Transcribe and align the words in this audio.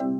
Hello, 0.00 0.16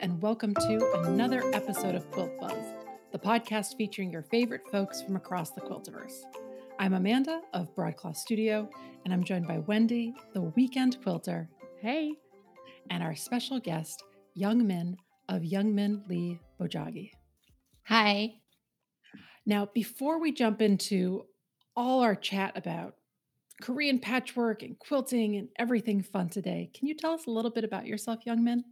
and 0.00 0.20
welcome 0.20 0.54
to 0.54 0.90
another 1.04 1.44
episode 1.54 1.94
of 1.94 2.10
Quilt 2.10 2.32
Buzz, 2.40 2.56
the 3.12 3.18
podcast 3.20 3.76
featuring 3.76 4.10
your 4.10 4.22
favorite 4.22 4.66
folks 4.72 5.00
from 5.00 5.14
across 5.14 5.50
the 5.52 5.60
quiltiverse. 5.60 6.24
I'm 6.80 6.94
Amanda 6.94 7.42
of 7.54 7.72
Broadcloth 7.76 8.16
Studio, 8.16 8.68
and 9.04 9.14
I'm 9.14 9.22
joined 9.22 9.46
by 9.46 9.58
Wendy, 9.58 10.16
the 10.34 10.42
weekend 10.42 11.00
quilter, 11.00 11.48
Hey. 11.80 12.14
and 12.90 13.04
our 13.04 13.14
special 13.14 13.60
guest, 13.60 14.02
Young 14.34 14.66
Min 14.66 14.96
of 15.30 15.44
Young 15.44 15.74
Min 15.74 16.02
Lee 16.08 16.40
Bojagi. 16.60 17.12
Hi. 17.84 18.34
Now, 19.46 19.68
before 19.72 20.20
we 20.20 20.32
jump 20.32 20.60
into 20.60 21.22
all 21.76 22.00
our 22.00 22.16
chat 22.16 22.56
about 22.56 22.96
Korean 23.62 24.00
patchwork 24.00 24.62
and 24.62 24.76
quilting 24.78 25.36
and 25.36 25.48
everything 25.56 26.02
fun 26.02 26.28
today, 26.30 26.70
can 26.74 26.88
you 26.88 26.96
tell 26.96 27.12
us 27.12 27.26
a 27.26 27.30
little 27.30 27.50
bit 27.50 27.62
about 27.62 27.86
yourself, 27.86 28.20
Youngmin? 28.26 28.64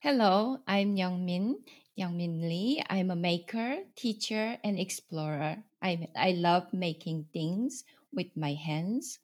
Hello, 0.00 0.58
I'm 0.66 0.96
Youngmin, 0.96 1.56
Youngmin 1.98 2.40
Lee. 2.40 2.82
I'm 2.88 3.10
a 3.10 3.16
maker, 3.16 3.76
teacher, 3.94 4.56
and 4.64 4.78
explorer. 4.78 5.58
I, 5.82 6.08
I 6.16 6.32
love 6.32 6.72
making 6.72 7.26
things 7.34 7.84
with 8.12 8.28
my 8.34 8.54
hands. 8.54 9.18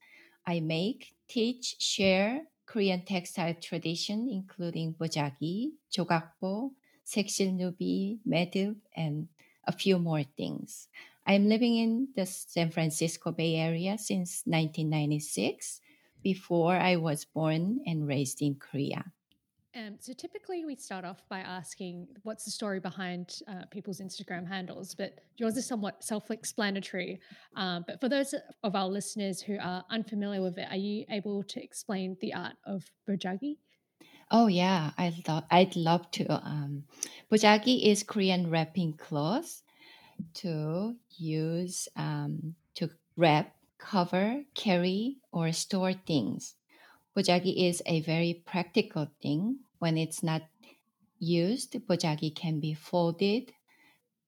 I 0.47 0.61
make, 0.61 1.14
teach, 1.28 1.77
share 1.78 2.42
Korean 2.66 3.05
textile 3.05 3.55
tradition, 3.55 4.28
including 4.30 4.95
bojagi, 4.95 5.72
jogakbo, 5.95 6.70
seksilnubi, 7.06 8.19
maedeup, 8.29 8.77
and 8.97 9.29
a 9.66 9.73
few 9.73 9.98
more 9.98 10.23
things. 10.23 10.88
I'm 11.27 11.48
living 11.48 11.77
in 11.77 12.08
the 12.17 12.27
San 12.27 12.70
Francisco 12.70 13.31
Bay 13.31 13.56
Area 13.56 13.97
since 13.97 14.42
1996, 14.47 15.80
before 16.23 16.75
I 16.77 16.97
was 16.97 17.25
born 17.25 17.80
and 17.86 18.06
raised 18.06 18.42
in 18.42 18.55
Korea. 18.55 19.05
Um, 19.75 19.97
so 20.00 20.12
typically 20.12 20.67
we 20.67 20.77
start 20.77 21.05
off 21.05 21.23
by 21.30 21.39
asking 21.39 22.06
what's 22.25 22.45
the 22.45 22.50
story 22.50 22.78
behind 22.78 23.41
uh, 23.48 23.64
people's 23.70 24.00
Instagram 24.00 24.47
handles, 24.47 24.95
but 24.95 25.20
yours 25.39 25.56
is 25.56 25.67
somewhat 25.67 26.05
self-explanatory. 26.05 27.20
Um, 27.56 27.84
but 27.86 27.98
for 27.98 28.11
those 28.11 28.34
of 28.62 28.77
our 28.77 28.86
listeners 28.86 29.41
who 29.41 29.56
are 29.58 29.83
unfamiliar 29.91 30.42
with 30.42 30.58
it, 30.58 30.69
are 30.70 30.77
you 30.77 31.06
able 31.11 31.42
to 31.45 31.62
explain 31.62 32.19
the 32.20 32.34
art 32.34 32.56
of 32.67 32.84
bojagi? 33.08 33.56
Oh 34.33 34.48
yeah, 34.48 34.92
I 34.98 35.11
thought 35.11 35.47
I'd 35.50 35.77
love 35.77 36.11
to. 36.12 36.25
Um, 36.44 36.84
bojagi 37.30 37.84
is 37.86 38.02
Korean 38.02 38.50
wrapping 38.50 38.94
cloth 38.94 39.62
to 40.42 40.97
use 41.19 41.89
um, 41.97 42.56
to 42.77 42.91
wrap, 43.16 43.56
cover, 43.78 44.44
carry, 44.55 45.19
or 45.33 45.52
store 45.52 45.92
things. 45.94 46.56
Bojagi 47.16 47.69
is 47.69 47.83
a 47.86 48.00
very 48.02 48.42
practical 48.47 49.08
thing. 49.22 49.61
When 49.80 49.98
it's 49.98 50.22
not 50.22 50.42
used, 51.20 51.74
bojagi 51.89 52.34
can 52.34 52.61
be 52.61 52.74
folded 52.74 53.52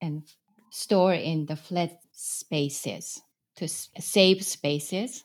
and 0.02 0.24
f- 0.26 0.36
stored 0.70 1.20
in 1.20 1.46
the 1.46 1.56
flat 1.56 2.00
spaces 2.12 3.22
to 3.56 3.68
save 3.68 4.44
spaces. 4.44 5.24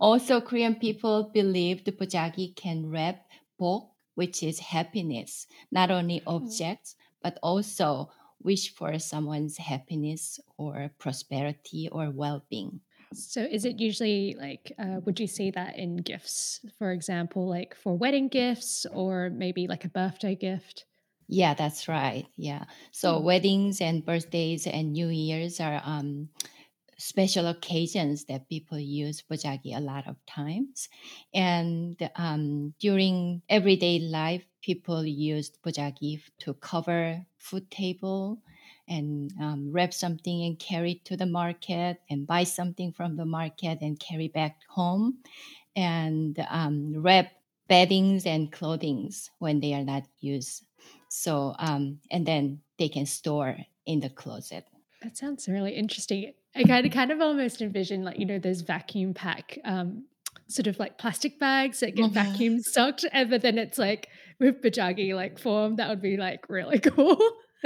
Also, 0.00 0.40
Korean 0.40 0.74
people 0.74 1.30
believe 1.32 1.84
the 1.84 1.92
bojagi 1.92 2.56
can 2.56 2.90
wrap 2.90 3.27
bok, 3.58 3.92
which 4.14 4.42
is 4.42 4.60
happiness, 4.72 5.46
not 5.70 5.90
only 5.90 6.22
objects, 6.26 6.96
but 7.22 7.38
also 7.42 8.10
wish 8.42 8.72
for 8.72 8.98
someone's 8.98 9.58
happiness 9.58 10.40
or 10.56 10.90
prosperity 10.98 11.88
or 11.90 12.10
well-being. 12.10 12.80
So 13.12 13.42
is 13.42 13.64
it 13.66 13.80
usually 13.80 14.34
like, 14.38 14.72
uh, 14.78 15.00
would 15.04 15.18
you 15.20 15.26
say 15.26 15.50
that 15.50 15.76
in 15.76 15.96
gifts, 15.98 16.64
for 16.78 16.92
example, 16.92 17.46
like 17.48 17.74
for 17.74 17.96
wedding 17.96 18.28
gifts 18.28 18.86
or 18.86 19.28
maybe 19.30 19.66
like 19.66 19.84
a 19.84 19.88
birthday 19.90 20.34
gift? 20.34 20.86
Yeah, 21.30 21.52
that's 21.54 21.88
right. 21.88 22.26
Yeah. 22.36 22.64
So 22.90 23.18
Hmm. 23.18 23.20
weddings 23.20 23.80
and 23.82 24.04
birthdays 24.04 24.66
and 24.66 24.92
New 24.92 25.08
Year's 25.08 25.60
are 25.60 25.82
um, 25.84 26.30
special 26.98 27.46
occasions 27.46 28.24
that 28.24 28.48
people 28.48 28.78
use 28.78 29.22
bojagi 29.22 29.76
a 29.76 29.80
lot 29.80 30.06
of 30.06 30.16
times. 30.26 30.88
And 31.32 31.96
um, 32.16 32.74
during 32.80 33.42
everyday 33.48 34.00
life, 34.00 34.44
people 34.62 35.06
used 35.06 35.58
bojagi 35.62 36.20
to 36.40 36.54
cover 36.54 37.24
food 37.38 37.70
table 37.70 38.42
and 38.88 39.32
um, 39.40 39.70
wrap 39.72 39.94
something 39.94 40.42
and 40.44 40.58
carry 40.58 41.00
to 41.04 41.16
the 41.16 41.26
market 41.26 42.00
and 42.10 42.26
buy 42.26 42.44
something 42.44 42.92
from 42.92 43.16
the 43.16 43.24
market 43.26 43.78
and 43.80 44.00
carry 44.00 44.28
back 44.28 44.56
home 44.68 45.18
and 45.76 46.44
um, 46.50 46.94
wrap 46.96 47.30
beddings 47.68 48.26
and 48.26 48.50
clothings 48.50 49.30
when 49.38 49.60
they 49.60 49.74
are 49.74 49.84
not 49.84 50.04
used. 50.20 50.64
So, 51.08 51.54
um, 51.58 52.00
and 52.10 52.26
then 52.26 52.60
they 52.78 52.88
can 52.88 53.06
store 53.06 53.56
in 53.86 54.00
the 54.00 54.10
closet. 54.10 54.64
That 55.02 55.16
sounds 55.16 55.48
really 55.48 55.72
interesting. 55.72 56.32
I 56.58 56.64
kind 56.64 56.84
of 56.86 56.92
kind 56.92 57.10
of 57.12 57.20
almost 57.20 57.62
envision 57.62 58.02
like, 58.04 58.18
you 58.18 58.26
know, 58.26 58.38
those 58.38 58.60
vacuum 58.62 59.14
pack 59.14 59.58
um 59.64 60.04
sort 60.48 60.66
of 60.66 60.78
like 60.78 60.96
plastic 60.98 61.38
bags 61.38 61.80
that 61.80 61.94
get 61.94 62.10
Mhm. 62.10 62.14
vacuum 62.14 62.60
sucked, 62.60 63.04
and 63.12 63.28
but 63.30 63.42
then 63.42 63.58
it's 63.58 63.78
like 63.78 64.08
with 64.40 64.62
bojagi 64.62 65.14
like 65.14 65.38
form. 65.38 65.76
That 65.76 65.88
would 65.90 66.02
be 66.02 66.16
like 66.16 66.48
really 66.48 66.78
cool. 66.90 67.18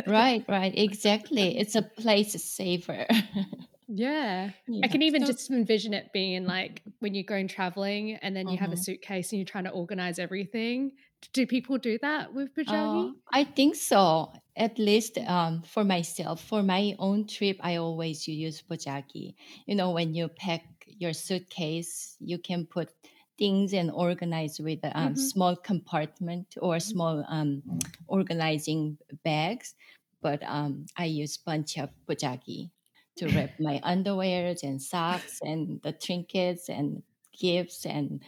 right, 0.07 0.45
right, 0.49 0.77
exactly. 0.77 1.59
It's 1.59 1.75
a 1.75 1.83
place 1.83 2.33
saver. 2.43 3.07
yeah. 3.89 4.51
I 4.83 4.89
can 4.89 5.03
even 5.03 5.23
So- 5.23 5.33
just 5.33 5.51
envision 5.51 5.95
it 5.95 6.13
being 6.13 6.45
like 6.47 6.83
when 7.01 7.15
you're 7.15 7.25
going 7.25 7.49
traveling 7.49 8.15
and 8.17 8.35
then 8.35 8.49
you 8.49 8.57
have 8.59 8.73
a 8.73 8.77
Mhm. 8.77 8.85
suitcase 8.85 9.33
and 9.33 9.39
you're 9.39 9.47
trying 9.47 9.65
to 9.65 9.71
organize 9.71 10.19
everything. 10.19 10.93
Do 11.33 11.47
people 11.47 11.79
do 11.79 11.99
that 11.99 12.33
with 12.33 12.55
bojagi? 12.55 12.67
Uh, 12.67 13.11
I 13.33 13.45
think 13.45 13.75
so. 13.75 14.33
At 14.55 14.79
least 14.79 15.19
um, 15.19 15.63
for 15.63 15.83
myself, 15.85 16.43
for 16.45 16.63
my 16.63 16.95
own 16.99 17.27
trip, 17.27 17.57
I 17.61 17.77
always 17.77 18.29
use 18.29 18.63
bojagi. 18.63 19.35
You 19.67 19.75
know, 19.75 19.91
when 19.91 20.15
you 20.15 20.29
pack 20.29 20.85
your 20.87 21.13
suitcase, 21.15 22.17
you 22.21 22.39
can 22.39 22.67
put 22.67 22.93
things 23.39 23.73
and 23.73 23.91
organize 23.91 24.61
with 24.61 24.85
a 24.85 24.97
um, 24.99 25.17
Mhm. 25.17 25.17
small 25.17 25.57
compartment 25.57 26.55
or 26.61 26.79
small 26.81 27.25
um, 27.29 27.63
organizing 28.07 28.99
bags. 29.25 29.75
But 30.21 30.43
um, 30.45 30.87
I 30.97 31.07
use 31.07 31.37
bunch 31.39 31.79
of 31.79 31.91
bojagi 32.07 32.71
to 33.17 33.31
wrap 33.33 33.51
my 33.59 33.81
underwears 33.83 34.63
and 34.63 34.81
socks 34.81 35.41
and 35.43 35.81
the 35.83 35.93
trinkets 35.93 36.69
and 36.69 37.03
gifts 37.37 37.87
and 37.87 38.23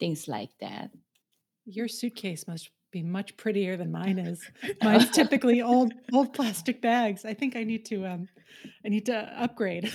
things 0.00 0.28
like 0.28 0.58
that. 0.60 0.90
Your 1.70 1.88
suitcase 1.88 2.46
must 2.48 2.70
be 2.92 3.02
much 3.02 3.36
prettier 3.36 3.76
than 3.76 3.92
mine 3.92 4.18
is. 4.30 4.40
Mine's 4.82 5.10
typically 5.10 5.62
old 5.62 5.92
old 6.12 6.32
plastic 6.34 6.82
bags. 6.82 7.24
I 7.24 7.34
think 7.34 7.56
I 7.56 7.64
need 7.64 7.84
to 7.86 8.04
um 8.06 8.28
I 8.84 8.88
need 8.88 9.06
to 9.06 9.16
upgrade. 9.16 9.92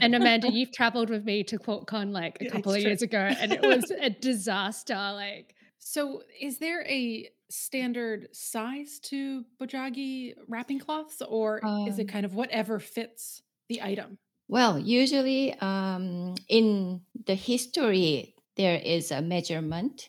And 0.00 0.14
Amanda, 0.18 0.50
you've 0.50 0.72
traveled 0.72 1.10
with 1.10 1.24
me 1.24 1.44
to 1.44 1.58
QuiltCon 1.58 2.12
like 2.12 2.38
a 2.40 2.44
Yeah, 2.44 2.50
couple 2.50 2.72
of 2.72 2.78
true. 2.80 2.88
years 2.88 3.02
ago, 3.02 3.18
and 3.18 3.52
it 3.52 3.62
was 3.62 3.90
a 3.90 4.10
disaster. 4.30 4.94
Like, 4.94 5.54
so 5.78 6.22
is 6.40 6.58
there 6.58 6.82
a 6.88 7.28
standard 7.50 8.28
size 8.32 8.98
to 9.00 9.44
bojagi 9.60 10.32
wrapping 10.48 10.78
cloths 10.80 11.20
or 11.28 11.60
is 11.86 11.98
it 11.98 12.02
Um, 12.02 12.06
kind 12.08 12.24
of 12.26 12.34
whatever 12.34 12.80
fits 12.80 13.42
the 13.68 13.82
item? 13.82 14.16
Well, 14.48 14.78
usually 14.78 15.54
um, 15.60 16.34
in 16.48 17.02
the 17.26 17.34
history, 17.34 18.34
there 18.56 18.78
is 18.78 19.10
a 19.10 19.20
measurement. 19.22 20.08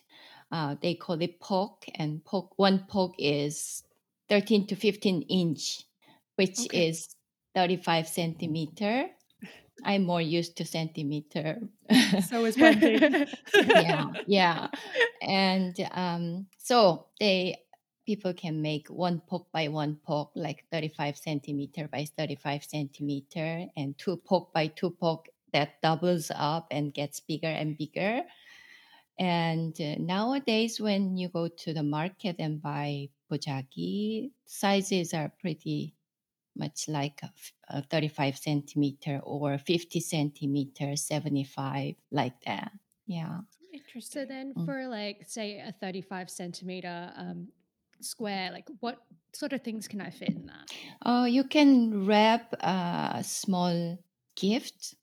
Uh, 0.52 0.76
they 0.80 0.94
call 0.94 1.20
it 1.20 1.40
poke, 1.40 1.84
and 1.96 2.24
poke 2.24 2.52
one 2.56 2.86
poke 2.88 3.14
is 3.18 3.82
13 4.28 4.66
to 4.68 4.76
15 4.76 5.22
inch, 5.22 5.84
which 6.36 6.60
Okay. 6.60 6.88
is 6.88 7.16
35 7.54 8.06
centimeter. 8.08 9.06
I'm 9.84 10.04
more 10.04 10.22
used 10.22 10.56
to 10.58 10.64
centimeter. 10.64 11.60
So 12.28 12.44
is 12.44 12.56
Wendy. 12.60 13.06
yeah, 13.74 14.06
yeah, 14.26 14.68
and 15.22 15.76
um, 15.92 16.46
so 16.58 17.06
they 17.20 17.56
people 18.06 18.32
can 18.32 18.62
make 18.62 18.88
one 18.88 19.20
poke 19.28 19.50
by 19.52 19.68
one 19.68 19.98
poke, 20.06 20.30
like 20.34 20.64
35 20.70 21.16
centimeter 21.16 21.88
by 21.88 22.06
35 22.16 22.64
centimeter, 22.64 23.66
and 23.76 23.98
two 23.98 24.16
poke 24.16 24.52
by 24.52 24.68
two 24.68 24.90
poke 24.90 25.28
that 25.52 25.80
doubles 25.82 26.30
up 26.34 26.68
and 26.70 26.94
gets 26.94 27.20
bigger 27.20 27.48
and 27.48 27.76
bigger. 27.78 28.22
And 29.18 29.78
uh, 29.80 29.96
nowadays, 29.98 30.80
when 30.80 31.16
you 31.16 31.28
go 31.28 31.48
to 31.48 31.72
the 31.72 31.82
market 31.82 32.36
and 32.38 32.60
buy 32.60 33.08
bojagi, 33.30 34.32
sizes 34.44 35.14
are 35.14 35.32
pretty 35.40 35.94
much 36.56 36.88
like 36.88 37.20
a, 37.22 37.26
f- 37.26 37.52
a 37.68 37.82
35 37.82 38.36
centimeter 38.38 39.20
or 39.24 39.58
50 39.58 40.00
centimeter, 40.00 40.96
75, 40.96 41.94
like 42.10 42.40
that. 42.44 42.72
Yeah. 43.06 43.40
Interesting. 43.72 44.22
So 44.22 44.26
then, 44.26 44.54
Mm. 44.54 44.64
for 44.64 44.88
like, 44.88 45.24
say, 45.28 45.58
a 45.60 45.72
35 45.72 46.30
centimeter 46.30 47.12
um, 47.16 47.48
square, 48.00 48.50
like 48.52 48.68
what 48.80 48.98
sort 49.32 49.52
of 49.52 49.62
things 49.62 49.88
can 49.88 50.00
I 50.00 50.10
fit 50.10 50.30
in 50.30 50.46
that? 50.46 50.68
Oh, 51.04 51.24
you 51.24 51.44
can 51.44 52.06
wrap 52.06 52.52
a 52.60 53.22
small 53.24 53.98
gift 54.34 54.94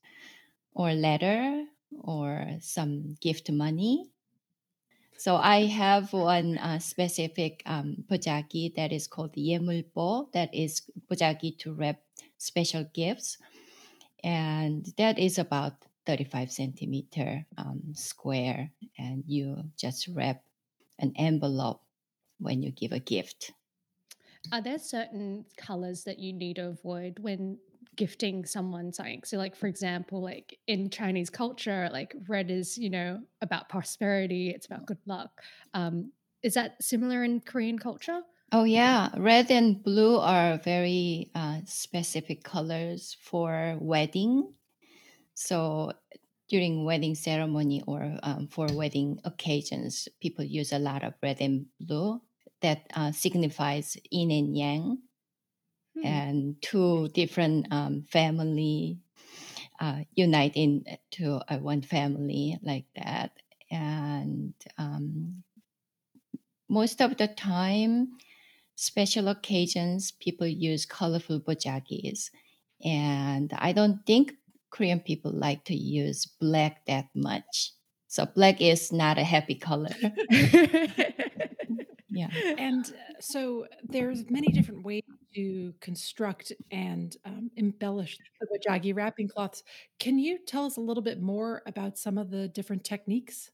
or 0.74 0.92
letter 0.92 1.66
or 2.00 2.58
some 2.60 3.14
gift 3.20 3.50
money. 3.50 4.10
So 5.16 5.36
I 5.36 5.66
have 5.66 6.12
one 6.12 6.58
uh, 6.58 6.78
specific 6.80 7.62
um, 7.66 8.04
that 8.08 8.90
is 8.92 9.06
called 9.06 9.34
yemulbo, 9.34 10.32
that 10.32 10.54
is 10.54 10.82
bojagi 11.08 11.58
to 11.60 11.72
wrap 11.72 12.02
special 12.36 12.84
gifts. 12.92 13.38
And 14.22 14.86
that 14.98 15.18
is 15.18 15.38
about 15.38 15.74
35 16.06 16.50
centimeter 16.50 17.46
um, 17.56 17.94
square. 17.94 18.72
And 18.98 19.24
you 19.26 19.70
just 19.76 20.08
wrap 20.08 20.42
an 20.98 21.12
envelope 21.16 21.80
when 22.38 22.62
you 22.62 22.70
give 22.70 22.92
a 22.92 23.00
gift. 23.00 23.52
Are 24.52 24.60
there 24.60 24.78
certain 24.78 25.46
colors 25.56 26.04
that 26.04 26.18
you 26.18 26.32
need 26.32 26.56
to 26.56 26.68
avoid 26.68 27.18
when 27.18 27.58
gifting 27.96 28.44
someone 28.44 28.92
something? 28.92 29.22
So, 29.24 29.36
like 29.38 29.56
for 29.56 29.66
example, 29.66 30.22
like 30.22 30.58
in 30.66 30.90
Chinese 30.90 31.30
culture, 31.30 31.88
like 31.92 32.14
red 32.28 32.50
is 32.50 32.78
you 32.78 32.90
know 32.90 33.20
about 33.40 33.68
prosperity, 33.68 34.50
it's 34.50 34.66
about 34.66 34.86
good 34.86 34.98
luck. 35.06 35.42
Um, 35.74 36.12
is 36.42 36.54
that 36.54 36.82
similar 36.82 37.24
in 37.24 37.40
Korean 37.40 37.78
culture? 37.78 38.20
Oh 38.52 38.64
yeah, 38.64 39.10
red 39.16 39.50
and 39.50 39.82
blue 39.82 40.18
are 40.18 40.58
very 40.58 41.30
uh, 41.34 41.60
specific 41.64 42.44
colors 42.44 43.16
for 43.20 43.76
wedding. 43.80 44.52
So 45.34 45.92
during 46.48 46.84
wedding 46.84 47.14
ceremony 47.14 47.82
or 47.86 48.18
um, 48.22 48.48
for 48.48 48.66
wedding 48.72 49.18
occasions, 49.24 50.08
people 50.20 50.44
use 50.44 50.72
a 50.72 50.78
lot 50.78 51.02
of 51.02 51.14
red 51.22 51.40
and 51.40 51.66
blue 51.80 52.20
that 52.60 52.86
uh, 52.94 53.12
signifies 53.12 53.96
yin 54.10 54.30
and 54.30 54.56
yang, 54.56 54.98
hmm. 55.94 56.06
and 56.06 56.62
two 56.62 57.08
different 57.08 57.66
um, 57.70 58.04
family 58.10 58.98
uh, 59.80 60.00
unite 60.14 60.56
into 60.56 61.40
uh, 61.48 61.58
one 61.58 61.82
family 61.82 62.58
like 62.62 62.86
that. 62.96 63.32
And 63.70 64.54
um, 64.78 65.42
most 66.68 67.00
of 67.00 67.16
the 67.16 67.28
time, 67.28 68.12
special 68.76 69.28
occasions, 69.28 70.12
people 70.12 70.46
use 70.46 70.86
colorful 70.86 71.40
bojagis. 71.40 72.30
And 72.84 73.52
I 73.56 73.72
don't 73.72 74.04
think 74.06 74.34
Korean 74.70 75.00
people 75.00 75.32
like 75.32 75.64
to 75.64 75.74
use 75.74 76.26
black 76.40 76.84
that 76.86 77.06
much. 77.14 77.72
So 78.08 78.26
black 78.26 78.60
is 78.60 78.92
not 78.92 79.18
a 79.18 79.24
happy 79.24 79.56
color. 79.56 79.94
yeah. 82.10 82.28
And 82.58 82.84
uh, 82.86 83.20
so 83.20 83.66
there's 83.82 84.30
many 84.30 84.48
different 84.48 84.84
ways 84.84 85.02
to 85.34 85.74
construct 85.80 86.52
and 86.70 87.16
um, 87.24 87.50
embellish 87.56 88.18
the 88.40 88.46
bojagi 88.46 88.94
wrapping 88.94 89.28
cloths. 89.28 89.62
Can 89.98 90.18
you 90.18 90.38
tell 90.46 90.64
us 90.66 90.76
a 90.76 90.80
little 90.80 91.02
bit 91.02 91.20
more 91.20 91.62
about 91.66 91.98
some 91.98 92.18
of 92.18 92.30
the 92.30 92.48
different 92.48 92.84
techniques? 92.84 93.50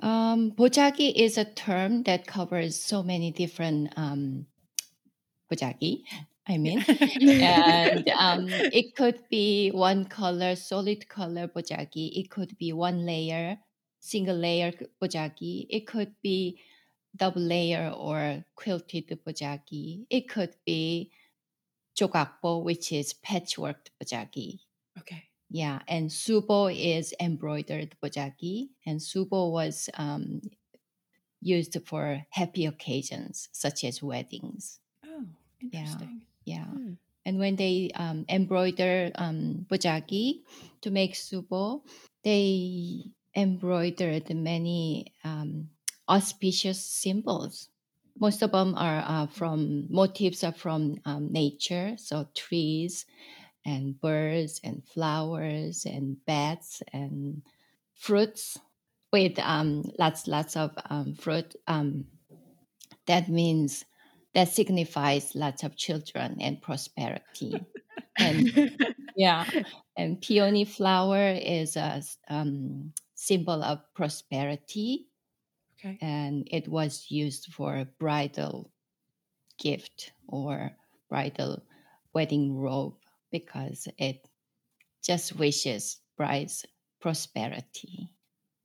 Um, 0.00 0.52
bojagi 0.52 1.12
is 1.14 1.38
a 1.38 1.44
term 1.44 2.02
that 2.04 2.26
covers 2.26 2.80
so 2.80 3.02
many 3.02 3.30
different 3.30 3.92
um, 3.96 4.46
bojagi. 5.50 6.02
I 6.46 6.58
mean, 6.58 6.84
and 6.88 8.08
um, 8.10 8.48
it 8.50 8.94
could 8.96 9.20
be 9.30 9.70
one 9.70 10.04
color, 10.04 10.56
solid 10.56 11.08
color 11.08 11.48
bojagi. 11.48 12.18
It 12.18 12.30
could 12.30 12.58
be 12.58 12.72
one 12.72 13.06
layer, 13.06 13.56
single 14.00 14.36
layer 14.36 14.72
bojagi. 15.02 15.66
It 15.70 15.86
could 15.86 16.12
be 16.22 16.60
double 17.16 17.42
layer 17.42 17.90
or 17.90 18.44
quilted 18.56 19.08
bojagi. 19.24 20.06
It 20.10 20.28
could 20.28 20.54
be 20.66 21.10
jogakbo, 21.98 22.62
which 22.62 22.92
is 22.92 23.14
patchwork 23.14 23.90
bojagi. 24.02 24.60
Okay. 24.98 25.24
Yeah, 25.50 25.80
and 25.86 26.10
subo 26.10 26.72
is 26.74 27.14
embroidered 27.20 27.94
bojagi, 28.02 28.70
and 28.86 28.98
subo 28.98 29.52
was 29.52 29.88
um, 29.94 30.40
used 31.40 31.76
for 31.86 32.26
happy 32.30 32.66
occasions 32.66 33.48
such 33.52 33.84
as 33.84 34.02
weddings. 34.02 34.80
Oh, 35.04 35.24
interesting. 35.60 36.22
Yeah, 36.44 36.56
yeah. 36.58 36.64
Hmm. 36.64 36.92
And 37.26 37.38
when 37.38 37.56
they 37.56 37.90
um, 37.94 38.24
embroider 38.28 39.10
um, 39.14 39.66
bojagi 39.70 40.42
to 40.82 40.90
make 40.90 41.14
subo, 41.14 41.82
they 42.22 43.12
embroidered 43.34 44.34
many 44.34 45.12
um, 45.24 45.68
auspicious 46.08 46.84
symbols. 46.84 47.68
Most 48.18 48.42
of 48.42 48.52
them 48.52 48.74
are 48.76 49.02
uh, 49.06 49.26
from 49.26 49.86
motifs 49.90 50.44
are 50.44 50.52
from 50.52 50.96
um, 51.04 51.32
nature, 51.32 51.96
so 51.98 52.28
trees 52.34 53.06
and 53.64 54.00
birds 54.00 54.60
and 54.62 54.84
flowers 54.86 55.84
and 55.84 56.16
bats 56.26 56.82
and 56.92 57.42
fruits 57.94 58.58
with 59.12 59.38
um, 59.38 59.82
lots 59.98 60.26
lots 60.26 60.56
of 60.56 60.70
um, 60.90 61.14
fruit. 61.14 61.56
Um, 61.66 62.06
that 63.06 63.28
means 63.28 63.84
that 64.34 64.48
signifies 64.48 65.34
lots 65.34 65.62
of 65.62 65.76
children 65.76 66.36
and 66.40 66.60
prosperity. 66.60 67.64
and 68.18 68.70
yeah, 69.16 69.44
and 69.96 70.20
peony 70.20 70.64
flower 70.64 71.30
is 71.30 71.76
a 71.76 72.02
um, 72.28 72.92
symbol 73.14 73.62
of 73.62 73.80
prosperity 73.94 75.06
Okay. 75.84 75.98
And 76.00 76.48
it 76.50 76.68
was 76.68 77.06
used 77.10 77.52
for 77.52 77.76
a 77.76 77.88
bridal 77.98 78.70
gift 79.58 80.12
or 80.28 80.70
bridal 81.08 81.62
wedding 82.14 82.56
robe 82.56 82.94
because 83.30 83.88
it 83.98 84.26
just 85.04 85.36
wishes 85.36 85.98
bride's 86.16 86.64
prosperity, 87.00 88.08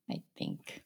I 0.10 0.22
think. 0.38 0.84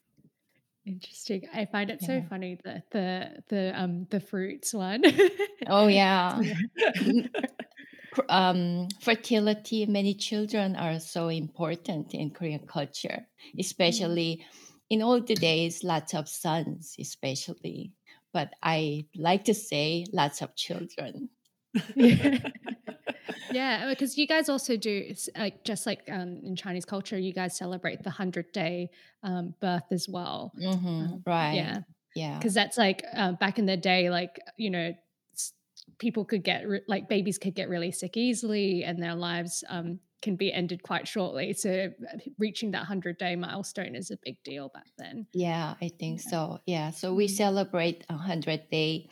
Interesting. 0.86 1.48
I 1.54 1.66
find 1.66 1.90
it 1.90 2.00
yeah. 2.02 2.06
so 2.06 2.24
funny 2.28 2.58
that 2.64 2.90
the 2.90 3.42
the 3.48 3.80
um 3.80 4.06
the 4.10 4.20
fruits 4.20 4.74
one. 4.74 5.02
oh 5.68 5.86
yeah. 6.02 6.42
um, 8.28 8.88
fertility, 9.00 9.86
many 9.86 10.14
children 10.14 10.76
are 10.76 11.00
so 11.00 11.28
important 11.28 12.12
in 12.12 12.30
Korean 12.30 12.66
culture, 12.66 13.24
mm. 13.24 13.60
especially 13.60 14.42
mm 14.42 14.73
in 14.90 15.02
old 15.02 15.26
days, 15.26 15.82
lots 15.82 16.14
of 16.14 16.28
sons, 16.28 16.96
especially, 16.98 17.92
but 18.32 18.54
I 18.62 19.06
like 19.16 19.44
to 19.44 19.54
say 19.54 20.06
lots 20.12 20.42
of 20.42 20.54
children. 20.56 21.30
yeah, 23.54 23.88
because 23.88 24.18
you 24.18 24.26
guys 24.26 24.48
also 24.48 24.76
do 24.76 25.14
like 25.36 25.64
just 25.64 25.86
like 25.86 26.02
um, 26.10 26.40
in 26.44 26.56
Chinese 26.56 26.84
culture, 26.84 27.18
you 27.18 27.32
guys 27.32 27.56
celebrate 27.56 28.02
the 28.02 28.10
hundred 28.10 28.52
day 28.52 28.90
um, 29.22 29.54
birth 29.60 29.90
as 29.90 30.08
well. 30.08 30.52
Mm-hmm, 30.60 30.86
um, 30.86 31.22
right. 31.26 31.54
Yeah. 31.54 31.78
Yeah. 32.14 32.38
Because 32.38 32.54
that's 32.54 32.78
like 32.78 33.04
uh, 33.14 33.32
back 33.32 33.58
in 33.58 33.66
the 33.66 33.76
day, 33.76 34.10
like 34.10 34.38
you 34.56 34.70
know, 34.70 34.94
people 35.98 36.24
could 36.24 36.44
get 36.44 36.66
re- 36.68 36.82
like 36.88 37.08
babies 37.08 37.38
could 37.38 37.54
get 37.54 37.68
really 37.68 37.92
sick 37.92 38.16
easily, 38.16 38.84
and 38.84 39.02
their 39.02 39.14
lives 39.14 39.64
um, 39.68 39.98
can 40.24 40.36
be 40.36 40.52
ended 40.52 40.82
quite 40.82 41.06
shortly. 41.06 41.52
So 41.52 41.92
reaching 42.38 42.72
that 42.72 42.88
100 42.88 43.18
day 43.18 43.36
milestone 43.36 43.94
is 43.94 44.10
a 44.10 44.18
big 44.24 44.42
deal 44.42 44.70
back 44.72 44.88
then. 44.98 45.26
Yeah, 45.34 45.74
I 45.80 45.88
think 45.88 46.22
yeah. 46.24 46.30
so. 46.30 46.58
Yeah. 46.66 46.90
So 46.90 47.12
we 47.14 47.26
mm-hmm. 47.26 47.36
celebrate 47.36 48.04
100 48.08 48.70
day 48.70 49.08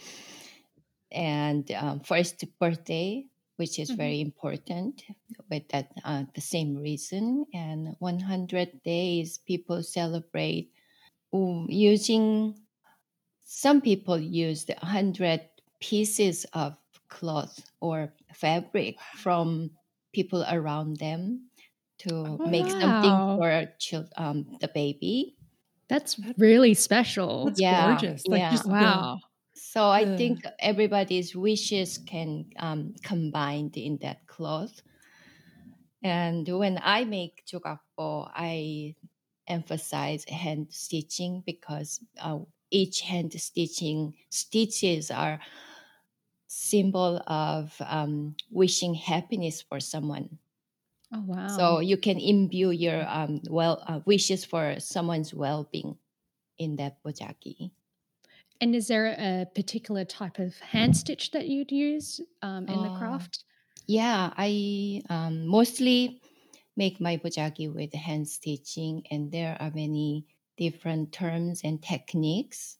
and 1.12 1.70
um, 1.72 2.00
first 2.00 2.42
birthday, 2.58 3.26
which 3.56 3.78
is 3.78 3.90
mm-hmm. 3.90 3.98
very 3.98 4.20
important 4.22 5.04
with 5.50 5.68
that 5.68 5.92
uh, 6.02 6.24
the 6.34 6.40
same 6.40 6.76
reason. 6.76 7.44
And 7.52 7.94
100 7.98 8.82
days 8.82 9.38
people 9.46 9.82
celebrate 9.82 10.72
um, 11.34 11.66
using 11.68 12.56
some 13.44 13.82
people 13.82 14.18
used 14.18 14.70
100 14.70 15.42
pieces 15.78 16.46
of 16.54 16.78
cloth 17.10 17.60
or 17.80 18.14
fabric 18.32 18.96
from 19.18 19.70
people 20.12 20.44
around 20.50 20.96
them 20.98 21.48
to 21.98 22.38
oh, 22.40 22.46
make 22.46 22.66
wow. 22.66 22.80
something 22.80 23.38
for 23.38 24.06
um, 24.16 24.46
the 24.60 24.68
baby. 24.68 25.36
That's 25.88 26.18
really 26.38 26.74
special. 26.74 27.46
That's 27.46 27.60
yeah, 27.60 27.86
gorgeous. 27.86 28.26
Like 28.26 28.40
yeah. 28.40 28.50
Just, 28.50 28.66
wow. 28.66 29.18
So 29.54 29.88
I 29.88 30.16
think 30.16 30.44
everybody's 30.58 31.36
wishes 31.36 31.98
can 32.06 32.46
um, 32.58 32.94
combined 33.02 33.76
in 33.76 33.98
that 34.02 34.26
cloth. 34.26 34.82
And 36.02 36.48
when 36.48 36.80
I 36.82 37.04
make 37.04 37.44
jogakbo, 37.46 38.30
I 38.34 38.96
emphasize 39.46 40.24
hand 40.24 40.68
stitching 40.70 41.42
because 41.46 42.00
uh, 42.20 42.38
each 42.70 43.02
hand 43.02 43.32
stitching 43.40 44.14
stitches 44.30 45.10
are 45.10 45.40
symbol 46.52 47.22
of 47.26 47.76
um, 47.80 48.36
wishing 48.50 48.94
happiness 48.94 49.62
for 49.62 49.80
someone. 49.80 50.38
Oh 51.12 51.20
wow! 51.22 51.46
So 51.46 51.78
you 51.78 51.96
can 51.98 52.18
imbue 52.18 52.70
your 52.72 53.06
um, 53.08 53.42
well 53.48 53.84
uh, 53.86 54.00
wishes 54.04 54.44
for 54.44 54.80
someone's 54.80 55.32
well-being 55.32 55.98
in 56.58 56.76
that 56.76 57.02
bojagi. 57.04 57.72
And 58.62 58.74
is 58.74 58.88
there 58.88 59.08
a 59.08 59.44
particular 59.46 60.04
type 60.06 60.38
of 60.38 60.58
hand 60.60 60.96
stitch 60.96 61.32
that 61.32 61.48
you'd 61.48 61.70
use 61.72 62.20
um, 62.40 62.66
in 62.68 62.80
the 62.82 62.88
Uh, 62.88 62.88
craft? 62.90 63.44
yeah, 63.86 64.32
I 64.36 65.02
um, 65.10 65.46
mostly 65.46 66.22
make 66.76 67.00
my 67.00 67.16
bojagi 67.18 67.72
with 67.72 67.92
hand 67.94 68.28
stitching, 68.28 69.06
and 69.10 69.32
there 69.32 69.56
are 69.60 69.70
many 69.70 70.26
different 70.56 71.12
terms 71.12 71.62
and 71.64 71.82
techniques. 71.82 72.78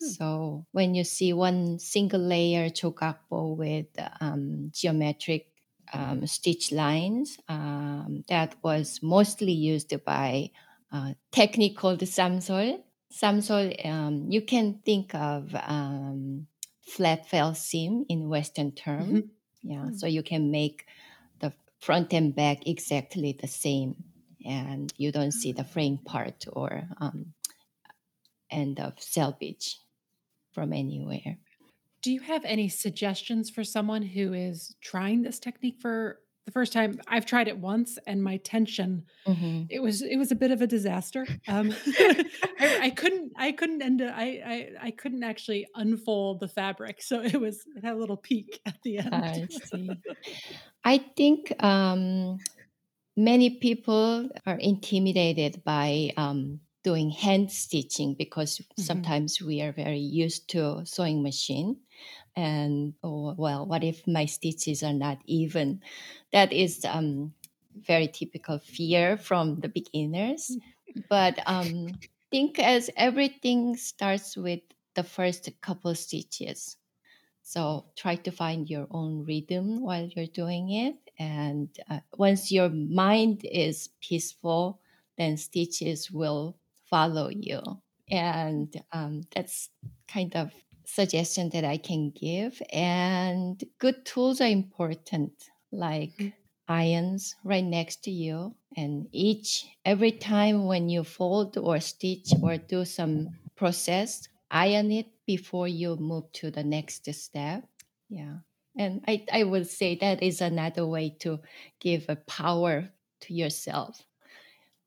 Hmm. 0.00 0.06
So 0.08 0.66
when 0.72 0.94
you 0.94 1.04
see 1.04 1.32
one 1.32 1.78
single 1.78 2.20
layer 2.20 2.70
jogakbo 2.70 3.56
with 3.56 3.86
um, 4.20 4.70
geometric 4.72 5.48
um, 5.92 6.26
stitch 6.26 6.70
lines, 6.72 7.38
um, 7.48 8.24
that 8.28 8.56
was 8.62 9.00
mostly 9.02 9.52
used 9.52 9.92
by 10.04 10.50
a 10.92 11.16
technique 11.32 11.76
called 11.76 12.00
samsol. 12.00 12.82
Samsol, 13.12 13.84
um, 13.86 14.26
you 14.30 14.42
can 14.42 14.80
think 14.84 15.14
of 15.14 15.54
um, 15.54 16.46
flat 16.82 17.28
fell 17.28 17.54
seam 17.54 18.04
in 18.08 18.28
Western 18.28 18.72
term. 18.72 19.10
Mhm. 19.14 19.30
Yeah, 19.62 19.84
Hmm. 19.84 19.96
so 19.98 20.06
you 20.06 20.22
can 20.22 20.50
make 20.50 20.86
the 21.40 21.52
front 21.80 22.12
and 22.12 22.34
back 22.34 22.66
exactly 22.66 23.32
the 23.32 23.48
same, 23.48 24.04
and 24.44 24.92
you 24.96 25.10
don't 25.12 25.32
see 25.32 25.52
the 25.52 25.64
fraying 25.64 25.98
part 25.98 26.46
or 26.52 26.88
um, 27.00 27.34
end 28.50 28.78
of 28.80 29.00
selvage 29.00 29.80
from 30.58 30.72
anywhere. 30.72 31.38
Do 32.02 32.12
you 32.12 32.20
have 32.20 32.44
any 32.44 32.68
suggestions 32.68 33.48
for 33.50 33.62
someone 33.64 34.02
who 34.02 34.32
is 34.32 34.74
trying 34.80 35.22
this 35.22 35.38
technique 35.38 35.76
for 35.80 36.20
the 36.46 36.52
first 36.52 36.72
time? 36.72 37.00
I've 37.06 37.26
tried 37.26 37.46
it 37.48 37.58
once, 37.58 37.98
and 38.06 38.22
my 38.22 38.38
tension 38.38 39.04
Mhm. 39.26 39.66
it 39.70 39.80
was 39.80 40.02
it 40.02 40.16
was 40.16 40.32
a 40.32 40.34
bit 40.36 40.50
of 40.50 40.60
a 40.62 40.66
disaster. 40.66 41.26
Um, 41.46 41.72
I, 42.60 42.78
I 42.86 42.90
couldn't 42.90 43.32
I 43.36 43.52
couldn't 43.52 43.82
end 43.82 44.00
it. 44.00 44.10
I, 44.14 44.26
I 44.54 44.86
I 44.88 44.90
couldn't 44.92 45.22
actually 45.22 45.66
unfold 45.74 46.40
the 46.40 46.48
fabric, 46.48 47.02
so 47.02 47.20
it 47.20 47.38
was 47.40 47.64
it 47.76 47.84
had 47.84 47.94
a 47.94 47.98
little 47.98 48.16
peak 48.16 48.60
at 48.66 48.78
the 48.84 48.98
end. 48.98 49.14
I 49.14 49.46
see. 49.70 49.90
I 50.84 50.98
think 51.16 51.52
um, 51.62 52.38
many 53.16 53.50
people 53.58 54.28
are 54.46 54.56
intimidated 54.58 55.62
by 55.64 56.10
um, 56.16 56.60
doing 56.88 57.10
hand 57.10 57.50
stitching 57.52 58.14
because 58.14 58.52
Mhm. 58.78 58.86
sometimes 58.86 59.40
we 59.42 59.60
are 59.64 59.72
very 59.72 59.98
used 60.24 60.48
to 60.50 60.84
sewing 60.86 61.22
machine. 61.22 61.70
And 62.36 62.94
oh, 63.02 63.34
well 63.36 63.66
what 63.66 63.84
if 63.84 64.06
my 64.06 64.24
stitches 64.26 64.82
are 64.82 64.94
not 65.06 65.18
even? 65.26 65.82
That 66.32 66.52
is 66.52 66.84
um, 66.84 67.34
very 67.74 68.08
typical 68.08 68.58
fear 68.58 69.16
from 69.16 69.60
the 69.60 69.68
beginners. 69.68 70.58
But 71.08 71.38
um, 71.46 71.98
think 72.30 72.58
as 72.58 72.90
everything 72.96 73.76
starts 73.76 74.36
with 74.36 74.62
the 74.94 75.04
first 75.04 75.48
couple 75.60 75.94
stitches. 75.94 76.76
So 77.42 77.90
try 77.96 78.16
to 78.16 78.30
find 78.30 78.68
your 78.68 78.86
own 78.90 79.24
rhythm 79.24 79.80
while 79.82 80.06
you're 80.06 80.26
doing 80.26 80.70
it. 80.70 80.96
And 81.18 81.68
uh, 81.88 82.00
once 82.16 82.52
your 82.52 82.68
mind 82.70 83.44
is 83.44 83.88
peaceful, 84.00 84.80
then 85.16 85.36
stitches 85.36 86.10
will 86.10 86.58
follow 86.90 87.28
you. 87.30 87.60
And 88.10 88.74
um, 88.92 89.22
that's 89.34 89.70
kind 90.08 90.34
of 90.36 90.52
suggestion 90.84 91.50
that 91.50 91.64
I 91.64 91.76
can 91.76 92.10
give. 92.10 92.60
And 92.72 93.62
good 93.78 94.04
tools 94.06 94.40
are 94.40 94.48
important, 94.48 95.32
like 95.70 96.16
Mhm. 96.18 96.32
irons 96.68 97.36
right 97.44 97.64
next 97.64 98.04
to 98.04 98.10
you. 98.10 98.56
And 98.76 99.08
each 99.12 99.66
every 99.84 100.12
time 100.12 100.66
when 100.66 100.88
you 100.88 101.04
fold 101.04 101.56
or 101.58 101.80
stitch 101.80 102.34
or 102.40 102.56
do 102.58 102.84
some 102.84 103.30
process, 103.56 104.28
iron 104.50 104.90
it 104.92 105.08
before 105.26 105.68
you 105.68 105.96
move 105.96 106.30
to 106.32 106.50
the 106.50 106.64
next 106.64 107.12
step. 107.12 107.68
Yeah. 108.08 108.38
And 108.76 109.04
I, 109.08 109.26
I 109.32 109.44
would 109.44 109.66
say 109.66 109.96
that 109.96 110.22
is 110.22 110.40
another 110.40 110.86
way 110.86 111.10
to 111.20 111.40
give 111.80 112.06
a 112.08 112.16
power 112.16 112.92
to 113.22 113.34
yourself. 113.34 114.06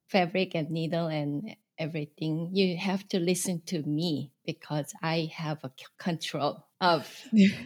Fabric 0.07 0.55
and 0.55 0.69
needle 0.71 1.07
and 1.07 1.55
everything. 1.81 2.51
You 2.53 2.77
have 2.77 3.07
to 3.09 3.19
listen 3.19 3.61
to 3.73 3.81
me 3.83 4.31
because 4.45 4.93
I 5.01 5.31
have 5.33 5.59
a 5.63 5.71
control 5.97 6.63
of 6.79 7.09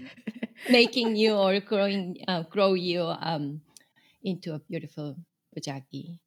making 0.69 1.15
you 1.15 1.33
or 1.35 1.59
growing 1.59 2.23
uh, 2.27 2.43
grow 2.43 2.73
you 2.73 3.03
um, 3.03 3.61
into 4.23 4.53
a 4.53 4.59
beautiful 4.59 5.17
bojagi. 5.55 6.19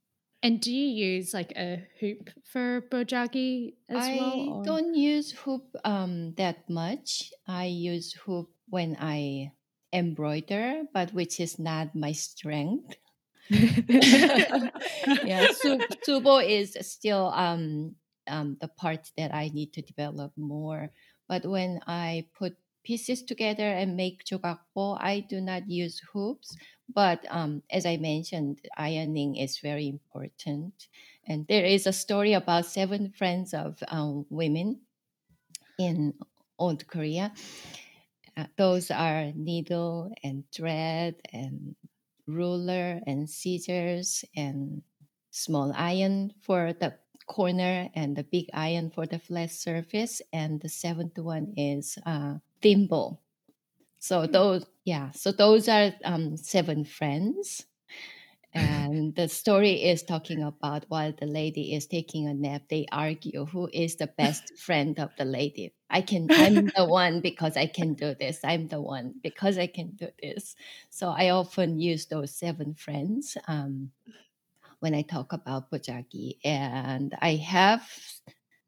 And 0.43 0.61
do 0.61 0.71
you 0.73 0.87
use 1.17 1.35
like 1.35 1.53
a 1.57 1.89
hoop 1.99 2.31
for 2.45 2.83
bojagi 2.91 3.75
as 3.89 4.07
I 4.07 4.15
well? 4.15 4.41
or- 4.61 4.65
don't 4.65 4.95
use 4.95 5.33
hoop 5.33 5.65
um, 5.85 6.35
that 6.37 6.69
much. 6.71 7.33
I 7.47 7.67
use 7.67 8.13
hoop 8.15 8.51
when 8.69 8.97
I 9.01 9.53
embroider, 9.93 10.85
but 10.93 11.13
which 11.13 11.41
is 11.41 11.59
not 11.59 11.97
my 11.97 12.13
strength. 12.13 12.97
yeah, 15.25 15.49
su- 15.53 15.81
subo 16.07 16.45
is 16.45 16.77
still 16.81 17.33
um, 17.35 17.95
um, 18.27 18.57
the 18.61 18.69
part 18.69 19.11
that 19.17 19.35
I 19.35 19.51
need 19.53 19.73
to 19.75 19.83
develop 19.83 20.33
more. 20.37 20.91
But 21.29 21.45
when 21.47 21.81
I 21.87 22.27
put 22.39 22.57
pieces 22.85 23.23
together 23.23 23.69
and 23.69 23.97
make 23.97 24.25
jogakbo, 24.25 24.99
I 25.01 25.21
do 25.21 25.41
not 25.41 25.69
use 25.69 26.01
hoops. 26.13 26.57
But 26.93 27.25
um, 27.29 27.63
as 27.71 27.85
I 27.85 27.97
mentioned, 27.97 28.61
ironing 28.77 29.37
is 29.37 29.59
very 29.59 29.89
important. 29.89 30.89
And 31.27 31.47
there 31.49 31.65
is 31.65 31.87
a 31.87 31.93
story 31.93 32.33
about 32.33 32.65
seven 32.67 33.13
friends 33.13 33.53
of 33.53 33.83
um, 33.89 34.25
women 34.31 34.81
in 35.79 36.15
old 36.59 36.87
Korea. 36.87 37.33
Uh, 38.37 38.47
those 38.57 38.91
are 38.91 39.33
needle 39.35 40.13
and 40.23 40.45
thread 40.55 41.17
and 41.33 41.75
ruler 42.29 43.01
and 43.07 43.31
scissors 43.31 44.25
and 44.37 44.83
small 45.31 45.73
iron 45.75 46.35
for 46.41 46.73
the 46.75 46.99
corner 47.27 47.91
and 47.95 48.17
the 48.17 48.25
big 48.25 48.47
iron 48.55 48.91
for 48.91 49.07
the 49.07 49.19
flat 49.19 49.51
surface. 49.51 50.23
And 50.33 50.61
the 50.61 50.69
seventh 50.71 51.19
one 51.19 51.55
is 51.57 51.99
uh, 52.07 52.39
thimble. 52.63 53.23
So 53.99 54.27
Hmm. 54.27 54.29
those, 54.29 54.67
yeah, 54.85 55.13
so 55.13 55.33
those 55.33 55.69
are 55.69 55.93
um, 56.05 56.37
seven 56.37 56.85
friends. 56.85 57.67
And 58.53 59.15
the 59.17 59.29
story 59.29 59.83
is 59.85 60.03
talking 60.03 60.43
about 60.43 60.87
while 60.89 61.13
the 61.13 61.27
lady 61.27 61.75
is 61.75 61.87
taking 61.87 62.27
a 62.29 62.35
nap, 62.35 62.65
they 62.71 62.87
argue 62.93 63.47
who 63.47 63.71
is 63.73 63.97
the 63.97 64.07
best 64.09 64.53
friend 64.59 64.99
of 65.01 65.17
the 65.17 65.25
lady. 65.25 65.75
I 65.91 66.03
can, 66.03 66.29
I'm 66.31 66.71
the 66.77 66.85
one 66.87 67.21
because 67.21 67.57
I 67.57 67.67
can 67.67 67.95
do 67.95 68.15
this. 68.15 68.41
I'm 68.45 68.69
the 68.69 68.81
one 68.81 69.15
because 69.23 69.59
I 69.59 69.67
can 69.67 69.91
do 69.91 70.09
this. 70.23 70.55
So 70.91 71.09
I 71.09 71.31
often 71.31 71.79
use 71.79 72.07
those 72.07 72.35
seven 72.35 72.75
friends 72.75 73.37
um, 73.47 73.91
when 74.81 74.95
I 74.95 75.03
talk 75.03 75.33
about 75.33 75.71
Bojagi. 75.71 76.39
And 76.45 77.15
I 77.21 77.37
have 77.37 77.83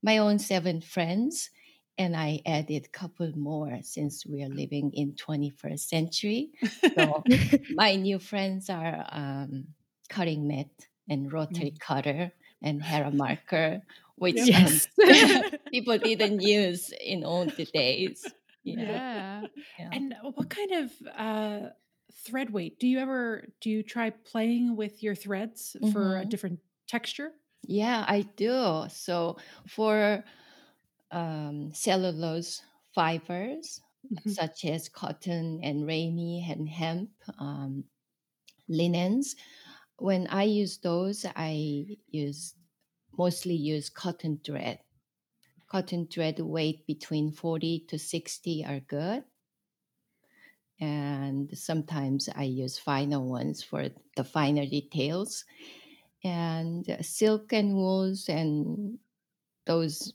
my 0.03 0.19
own 0.19 0.39
seven 0.39 0.81
friends 0.81 1.51
and 1.99 2.17
I 2.17 2.41
added 2.47 2.87
a 2.87 2.99
couple 2.99 3.31
more 3.37 3.79
since 3.83 4.25
we 4.25 4.43
are 4.43 4.49
living 4.49 4.91
in 4.95 5.13
21st 5.13 5.81
century. 5.81 6.51
So 6.97 7.23
my 7.71 7.97
new 7.97 8.19
friends 8.19 8.71
are 8.71 9.07
um, 9.13 9.67
cutting 10.09 10.49
mat 10.49 10.71
and 11.09 11.31
rotary 11.31 11.75
cutter 11.79 12.33
and 12.63 12.83
hera 12.83 13.11
marker, 13.11 13.83
which 14.21 14.51
yes. 14.51 14.89
people 15.73 15.99
didn't 15.99 16.41
use 16.41 16.93
in 17.01 17.25
old 17.25 17.57
days. 17.75 18.35
Yeah. 18.65 19.47
yeah. 19.79 19.93
And 19.93 20.15
what 20.35 20.51
kind 20.51 20.73
of 20.73 20.93
uh, 21.17 21.71
thread 22.13 22.51
weight 22.51 22.79
do 22.81 22.89
you 22.89 22.99
ever 23.01 23.49
do? 23.61 23.71
You 23.71 23.83
try 23.85 24.11
playing 24.11 24.77
with 24.77 25.03
your 25.03 25.17
threads 25.17 25.77
for 25.85 26.19
a 26.19 26.25
Mhm. 26.25 26.27
different 26.27 26.61
texture? 26.89 27.33
Yeah, 27.63 28.05
I 28.09 28.23
do. 28.23 28.87
So 28.91 29.37
for 29.67 30.25
um, 31.11 31.73
cellulose 31.75 32.63
fibers, 32.95 33.81
Mhm. 34.11 34.35
such 34.35 34.65
as 34.67 34.89
cotton 34.89 35.61
and 35.63 35.87
ramie 35.87 36.47
and 36.49 36.69
hemp 36.69 37.11
um, 37.39 37.85
linens, 38.69 39.37
when 39.99 40.27
I 40.29 40.45
use 40.45 40.79
those, 40.79 41.27
I 41.37 41.97
use 42.11 42.55
mostly 43.21 43.55
use 43.55 43.91
cotton 43.91 44.41
thread. 44.45 44.81
Cotton 45.69 46.07
thread 46.09 46.41
weight 46.41 46.87
between 46.87 47.33
40 47.33 47.81
to 47.89 47.99
60 47.99 48.65
are 48.65 48.81
good. 48.81 49.25
And 50.81 51.57
sometimes 51.59 52.29
I 52.35 52.45
use 52.45 52.79
finer 52.79 53.21
ones 53.21 53.63
for 53.63 53.89
the 54.17 54.25
finer 54.25 54.65
details. 54.67 55.45
And 56.25 56.87
silk 57.05 57.53
and 57.53 57.75
wools 57.77 58.29
and 58.29 58.99
those 59.67 60.15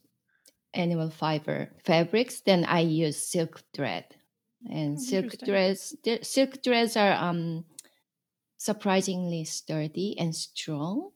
animal 0.73 1.09
fiber 1.11 1.73
fabrics, 1.85 2.41
then 2.41 2.65
I 2.65 2.81
use 2.81 3.17
silk 3.17 3.63
thread. 3.73 4.15
And 4.69 4.99
Oh, 4.99 5.01
silk 5.01 5.33
threads, 5.45 5.95
silk 6.23 6.63
threads 6.63 6.97
are 6.97 7.13
um, 7.13 7.65
surprisingly 8.57 9.45
sturdy 9.45 10.17
and 10.19 10.35
strong, 10.35 11.11
Str- 11.11 11.14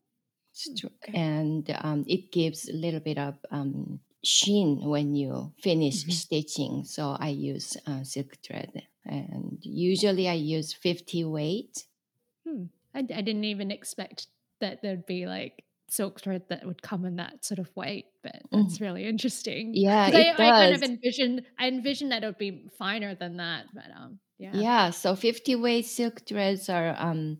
okay. 0.67 1.13
and 1.13 1.69
um, 1.81 2.03
it 2.07 2.31
gives 2.31 2.69
a 2.69 2.73
little 2.73 2.99
bit 2.99 3.17
of 3.17 3.37
um, 3.51 3.99
sheen 4.23 4.85
when 4.89 5.15
you 5.15 5.53
finish 5.59 6.05
Mhm. 6.05 6.21
stitching. 6.21 6.83
So 6.85 7.15
I 7.19 7.29
use 7.29 7.77
uh, 7.85 8.03
silk 8.03 8.37
thread, 8.43 8.87
and 9.05 9.59
usually 9.63 10.27
I 10.29 10.33
use 10.33 10.73
fifty 10.73 11.23
weight. 11.23 11.85
Hmm. 12.47 12.65
I, 12.93 12.99
I 12.99 13.03
didn't 13.21 13.43
even 13.43 13.71
expect 13.71 14.27
that 14.59 14.81
there'd 14.81 15.05
be 15.05 15.25
like 15.27 15.65
silk 15.89 16.19
thread 16.21 16.47
that 16.49 16.65
would 16.65 16.81
come 16.81 17.05
in 17.05 17.15
that 17.17 17.45
sort 17.45 17.59
of 17.59 17.75
weight, 17.75 18.05
but 18.23 18.43
that's 18.53 18.81
really 18.81 19.05
interesting. 19.05 19.79
yeah 19.85 20.11
it 20.11 20.27
I, 20.37 20.49
I 20.49 20.51
kind 20.51 20.73
of 20.73 20.83
envisioned 20.83 21.45
I 21.57 21.67
envision 21.67 22.09
that 22.09 22.23
it 22.23 22.27
would 22.27 22.37
be 22.37 22.67
finer 22.77 23.15
than 23.15 23.37
that, 23.37 23.67
but 23.73 23.85
um, 23.95 24.19
yeah. 24.37 24.63
Yeah, 24.63 24.89
so 24.91 25.15
50 25.15 25.55
weight 25.55 25.85
silk 25.85 26.21
threads 26.25 26.69
are 26.69 26.95
um, 26.97 27.39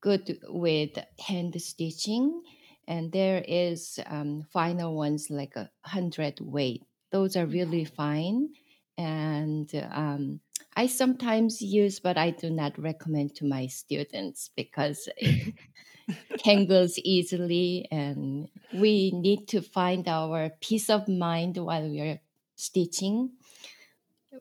good 0.00 0.38
with 0.48 0.98
hand 1.18 1.60
stitching, 1.60 2.42
and 2.86 3.12
there 3.12 3.44
is 3.46 3.98
um, 4.06 4.42
finer 4.42 4.90
ones 4.90 5.28
like 5.30 5.56
a 5.56 5.70
hundred 5.84 6.40
weight. 6.40 6.84
Those 7.10 7.36
are 7.36 7.46
really 7.46 7.84
fine, 7.84 8.50
and 8.96 9.70
um, 9.90 10.40
I 10.76 10.86
sometimes 10.86 11.60
use, 11.62 12.00
but 12.00 12.16
I 12.18 12.30
do 12.30 12.50
not 12.50 12.78
recommend 12.78 13.34
to 13.36 13.44
my 13.46 13.66
students 13.66 14.50
because 14.56 15.08
it 15.16 15.54
tangles 16.38 16.98
easily, 16.98 17.86
and 17.90 18.48
we 18.74 19.10
need 19.12 19.48
to 19.48 19.62
find 19.62 20.08
our 20.08 20.50
peace 20.60 20.90
of 20.90 21.08
mind 21.08 21.56
while 21.56 21.88
we 21.88 22.00
are 22.00 22.20
stitching. 22.56 23.32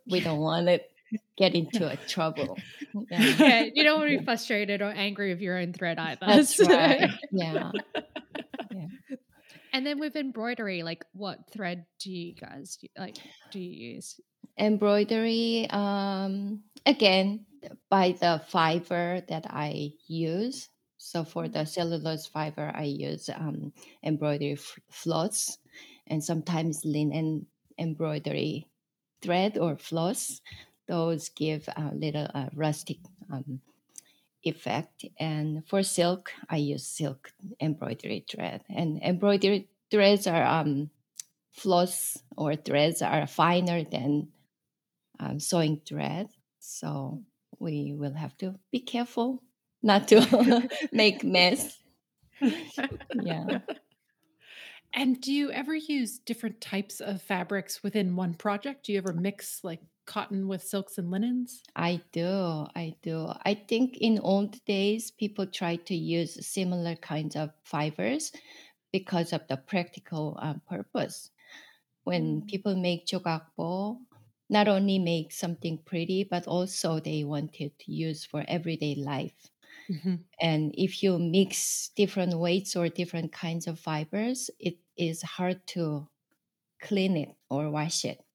We 0.05 0.19
don't 0.21 0.39
want 0.39 0.67
to 0.67 0.81
get 1.37 1.55
into 1.55 1.87
a 1.89 1.95
trouble. 2.07 2.57
Yeah. 3.11 3.19
yeah, 3.39 3.65
you 3.73 3.83
don't 3.83 3.99
want 3.99 4.11
to 4.11 4.19
be 4.19 4.25
frustrated 4.25 4.81
or 4.81 4.89
angry 4.91 5.31
with 5.33 5.41
your 5.41 5.57
own 5.57 5.73
thread 5.73 5.97
either. 5.99 6.25
That's 6.25 6.55
So- 6.57 6.65
right. 6.67 7.09
Yeah. 7.31 7.71
And 9.73 9.85
then 9.85 9.99
with 9.99 10.15
embroidery, 10.15 10.81
like 10.81 11.05
what 11.13 11.51
thread 11.51 11.85
do 11.99 12.11
you 12.11 12.33
guys 12.33 12.77
like 12.97 13.17
do 13.51 13.59
you 13.59 13.93
use? 13.95 14.19
Embroidery, 14.57 15.67
um, 15.69 16.63
again, 16.85 17.45
by 17.89 18.15
the 18.19 18.41
fiber 18.47 19.21
that 19.29 19.45
I 19.49 19.91
use. 20.07 20.69
So 20.97 21.23
for 21.23 21.47
the 21.47 21.65
cellulose 21.65 22.25
fiber, 22.25 22.71
I 22.73 22.83
use 22.83 23.29
um, 23.29 23.71
embroidery 24.03 24.53
f- 24.53 24.79
floss 24.89 25.59
and 26.07 26.23
sometimes 26.23 26.83
linen 26.83 27.45
embroidery 27.77 28.67
thread 29.21 29.57
or 29.59 29.77
floss. 29.77 30.41
Those 30.87 31.29
give 31.29 31.67
a 31.75 31.91
little 31.93 32.27
uh, 32.33 32.47
rustic 32.53 32.97
um, 33.31 33.61
effect. 34.43 35.05
And 35.19 35.67
for 35.67 35.83
silk, 35.83 36.31
I 36.49 36.57
use 36.57 36.85
silk 36.87 37.31
embroidery 37.59 38.25
thread. 38.29 38.63
And 38.69 39.01
embroidery 39.01 39.69
threads 39.91 40.27
are 40.27 40.43
um, 40.43 40.89
floss 41.51 42.17
or 42.35 42.55
threads 42.55 43.01
are 43.01 43.27
finer 43.27 43.83
than 43.83 44.29
um, 45.19 45.39
sewing 45.39 45.81
thread. 45.85 46.29
So 46.59 47.23
we 47.59 47.93
will 47.95 48.13
have 48.13 48.37
to 48.37 48.55
be 48.71 48.79
careful 48.79 49.43
not 49.81 50.07
to 50.09 50.69
make 50.91 51.23
mess. 51.23 51.77
Yeah. 53.13 53.59
And 54.93 55.19
do 55.19 55.31
you 55.31 55.51
ever 55.51 55.75
use 55.75 56.19
different 56.19 56.61
types 56.61 57.01
of 57.01 57.21
fabrics 57.21 57.83
within 57.83 58.15
one 58.15 58.33
project? 58.33 58.85
Do 58.85 58.93
you 58.93 58.97
ever 58.97 59.13
mix 59.13 59.63
like 59.63 59.81
cotton 60.07 60.47
with 60.47 60.63
silks 60.63 60.97
and 60.97 61.11
linens? 61.11 61.63
I 61.75 62.01
do. 62.11 62.67
I 62.75 62.95
do. 63.01 63.27
I 63.45 63.53
think 63.53 63.97
in 63.97 64.19
old 64.19 64.63
days, 64.65 65.11
people 65.11 65.47
tried 65.47 65.85
to 65.87 65.95
use 65.95 66.45
similar 66.45 66.95
kinds 66.95 67.35
of 67.37 67.53
fibers 67.63 68.31
because 68.91 69.33
of 69.33 69.47
the 69.47 69.57
practical 69.57 70.37
uh, 70.41 70.55
purpose. 70.67 71.31
When 72.03 72.41
Mm. 72.41 72.47
people 72.47 72.75
make 72.77 73.07
jogakbo, 73.07 74.01
not 74.49 74.67
only 74.69 74.99
make 74.99 75.31
something 75.33 75.79
pretty, 75.79 76.23
but 76.25 76.47
also 76.47 76.99
they 76.99 77.23
wanted 77.25 77.79
to 77.79 77.91
use 77.93 78.25
for 78.25 78.45
everyday 78.47 78.95
life. 78.95 79.51
Mhm. 79.89 80.27
And 80.41 80.73
if 80.77 81.03
you 81.03 81.19
mix 81.19 81.89
different 81.89 82.39
weights 82.39 82.75
or 82.75 82.89
different 82.89 83.31
kinds 83.33 83.67
of 83.67 83.79
fibers, 83.79 84.49
it 84.59 84.79
is 84.97 85.21
hard 85.23 85.65
to 85.69 86.09
clean 86.81 87.17
it 87.17 87.35
or 87.49 87.71
wash 87.71 88.05
it. 88.05 88.25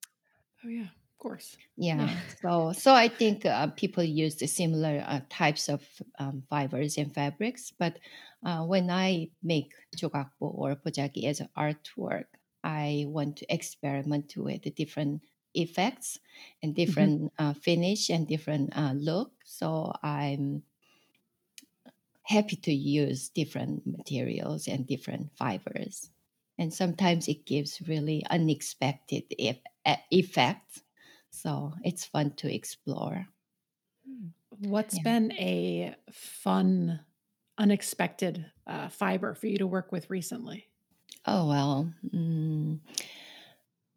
Oh 0.65 0.69
yeah, 0.69 0.89
course. 1.23 1.57
Yeah. 1.77 2.09
Yeah. 2.09 2.17
So 2.43 2.73
so 2.73 2.95
I 2.95 3.09
think 3.09 3.47
uh, 3.47 3.69
people 3.69 4.03
use 4.03 4.37
the 4.37 4.47
similar 4.47 5.05
uh, 5.07 5.21
types 5.31 5.69
of 5.69 5.83
um, 6.19 6.43
fibers 6.51 6.99
and 6.99 7.15
fabrics, 7.15 7.71
but 7.71 7.99
uh, 8.45 8.65
when 8.65 8.91
I 8.91 9.31
make 9.43 9.73
jogakbo 9.97 10.51
or 10.51 10.75
pojagi 10.75 11.25
as 11.31 11.41
an 11.41 11.49
artwork, 11.57 12.27
I 12.65 13.05
want 13.09 13.37
to 13.39 13.47
experiment 13.55 14.35
with 14.37 14.63
the 14.63 14.71
different 14.71 15.23
effects 15.55 16.19
and 16.63 16.75
different 16.75 17.33
uh, 17.39 17.55
finish 17.55 18.11
and 18.11 18.27
different 18.27 18.77
uh, 18.77 18.93
look. 18.97 19.33
So 19.45 19.93
I'm 20.03 20.63
happy 22.25 22.57
to 22.57 22.73
use 22.73 23.29
different 23.29 23.87
materials 23.87 24.67
and 24.69 24.87
different 24.87 25.31
fibers. 25.37 26.11
And 26.59 26.73
sometimes 26.73 27.29
it 27.29 27.47
gives 27.47 27.83
really 27.87 28.25
unexpected 28.31 29.25
e- 29.31 29.61
effects. 30.11 30.83
So 31.33 31.75
it's 31.83 32.05
fun 32.05 32.37
to 32.37 32.55
explore. 32.55 33.27
What's 34.51 34.99
Yeah. 34.99 35.03
been 35.05 35.33
a 35.33 35.97
fun, 36.11 37.01
unexpected 37.59 38.51
uh, 38.67 38.89
fiber 38.89 39.35
for 39.35 39.47
you 39.47 39.59
to 39.59 39.67
work 39.67 39.91
with 39.93 40.11
recently? 40.11 40.69
Oh, 41.25 41.49
well, 41.49 41.93
mm, 42.13 42.81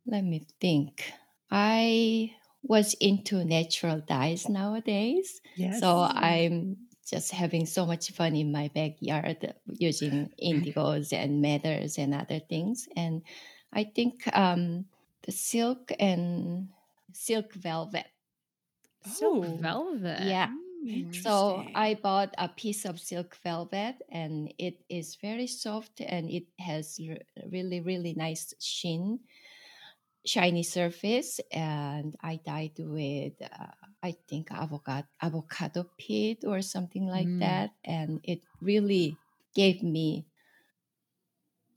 let 0.06 0.24
me 0.24 0.45
think. 0.60 1.12
I 1.52 2.36
was 2.63 2.93
into 2.95 3.43
natural 3.45 4.02
dyes 4.02 4.50
nowadays. 4.50 5.41
Yes. 5.56 5.82
So 5.82 6.08
I'm 6.10 6.88
just 7.08 7.32
having 7.32 7.65
so 7.65 7.86
much 7.86 8.12
fun 8.12 8.36
in 8.36 8.52
my 8.52 8.69
backyard 8.74 9.54
using 9.67 10.34
indigos 10.41 11.13
and 11.13 11.41
madders 11.41 11.98
and 11.98 12.13
other 12.13 12.39
things. 12.39 12.88
And 12.95 13.21
I 13.71 13.84
think 13.84 14.28
um, 14.36 14.86
the 15.24 15.32
silk 15.32 15.91
and 16.00 16.69
silk 17.15 17.54
velvet. 17.54 18.08
Silk 19.01 19.45
Oh, 19.45 19.62
velvet. 19.62 20.17
Yeah. 20.17 20.51
Mm. 20.84 21.23
So 21.23 21.65
I 21.75 21.95
bought 21.95 22.36
a 22.38 22.49
piece 22.49 22.86
of 22.86 22.99
silk 22.99 23.36
velvet 23.38 24.01
and 24.10 24.54
it 24.58 24.84
is 24.89 25.15
very 25.15 25.47
soft 25.47 26.01
and 26.01 26.30
it 26.30 26.47
has 26.60 26.99
really, 27.51 27.82
really 27.82 28.13
nice 28.13 28.54
sheen, 28.62 29.21
shiny 30.25 30.63
surface. 30.63 31.39
And 31.51 32.15
I 32.21 32.38
dyed 32.38 32.78
with, 32.80 33.34
uh, 33.41 33.71
I 34.04 34.12
think, 34.28 34.51
avocado, 34.51 35.08
avocado 35.21 35.89
pit 35.97 36.43
or 36.45 36.62
something 36.62 37.06
like 37.08 37.38
Mm. 37.38 37.39
that. 37.39 37.71
And 37.84 38.19
it 38.23 38.41
really 38.62 39.17
gave 39.54 39.84
me 39.84 40.28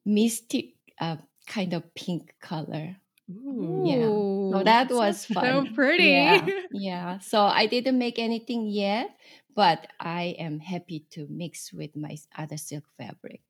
mystic 0.04 0.74
uh, 1.00 1.18
kind 1.46 1.72
of 1.72 1.94
pink 1.94 2.34
color. 2.40 2.96
Ooh. 3.30 3.82
Yeah. 3.86 4.58
So 4.58 4.64
that 4.64 4.90
was 4.90 5.24
fun. 5.26 5.66
So 5.68 5.74
pretty. 5.74 6.04
Yeah, 6.04 6.46
yeah. 6.72 7.18
So 7.18 7.42
I 7.42 7.66
didn't 7.66 7.98
make 7.98 8.18
anything 8.18 8.66
yet, 8.66 9.10
but 9.54 9.86
I 10.00 10.36
am 10.38 10.60
happy 10.60 11.04
to 11.10 11.26
mix 11.28 11.72
with 11.72 11.96
my 11.96 12.16
other 12.36 12.56
silk 12.56 12.84
fabric. 12.96 13.42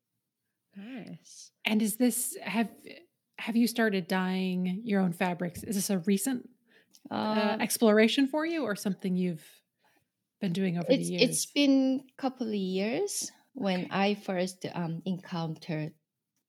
nice. 0.77 1.51
And 1.65 1.83
is 1.83 1.97
this 1.97 2.37
have 2.43 2.69
have 3.39 3.57
you 3.57 3.67
started 3.69 4.09
dyeing 4.09 4.83
your 4.85 5.01
own 5.01 5.13
fabrics? 5.13 5.63
Is 5.63 5.77
this 5.77 5.91
a 5.91 5.99
recent 6.01 6.49
uh, 7.11 7.15
Uh, 7.15 7.57
exploration 7.61 8.27
for 8.29 8.45
you, 8.47 8.65
or 8.65 8.75
something 8.77 9.17
you've 9.17 9.47
been 10.41 10.53
doing 10.53 10.79
over 10.79 10.87
the 10.89 10.97
years? 10.99 11.23
it's 11.23 11.47
been 11.47 12.05
a 12.09 12.21
couple 12.21 12.49
of 12.49 12.55
years 12.55 13.31
when 13.55 13.87
I 13.91 14.15
first 14.15 14.67
um, 14.75 15.03
encountered 15.05 15.93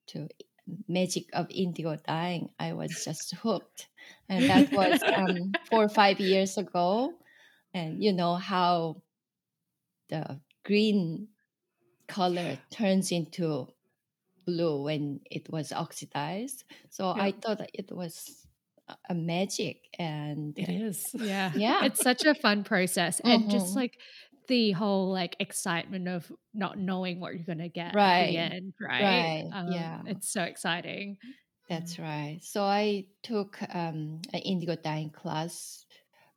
to 0.08 0.28
magic 0.88 1.26
of 1.34 1.48
indigo 1.50 1.96
dyeing. 2.08 2.50
I 2.60 2.74
was 2.74 3.04
just 3.06 3.34
hooked, 3.36 3.88
and 4.28 4.50
that 4.50 4.72
was 4.72 5.02
um, 5.04 5.52
four 5.70 5.84
or 5.86 5.90
five 5.90 6.20
years 6.20 6.58
ago. 6.58 7.14
And 7.74 8.04
you 8.04 8.14
know 8.14 8.36
how 8.36 9.02
the 10.10 10.40
green 10.66 11.28
color 12.08 12.58
turns 12.72 13.12
into 13.12 13.68
blue 14.46 14.82
when 14.84 15.20
it 15.30 15.50
was 15.52 15.72
oxidized. 15.72 16.64
So 16.90 17.10
I 17.10 17.32
thought 17.32 17.60
that 17.60 17.70
it 17.74 17.92
was 17.92 18.48
a- 18.88 18.98
a 19.12 19.14
magic, 19.16 19.78
and 20.00 20.58
it 20.58 20.70
is. 20.70 21.06
Yeah. 21.14 21.52
Yeah. 21.56 21.86
It's 21.86 22.02
such 22.02 22.26
a 22.26 22.34
fun 22.34 22.64
process. 22.64 23.20
And 23.20 23.52
just 23.52 23.76
like 23.76 24.00
the 24.50 24.74
whole 24.74 25.12
like 25.14 25.38
excitement 25.40 26.10
of 26.10 26.32
not 26.54 26.80
knowing 26.80 27.22
what 27.22 27.36
you're 27.36 27.46
gonna 27.46 27.70
get 27.70 28.00
at 28.04 28.18
Right. 28.18 28.36
the 28.36 28.38
end, 28.38 28.76
right? 28.82 29.32
Right, 29.32 29.54
Um, 29.54 29.64
yeah. 29.66 30.04
It's 30.06 30.30
so 30.32 30.44
exciting. 30.44 31.20
That's 31.68 32.00
right. 32.00 32.40
So 32.44 32.64
I 32.64 33.08
took 33.22 33.62
um, 33.74 34.22
an 34.34 34.42
indigo 34.42 34.76
dyeing 34.76 35.12
class 35.12 35.86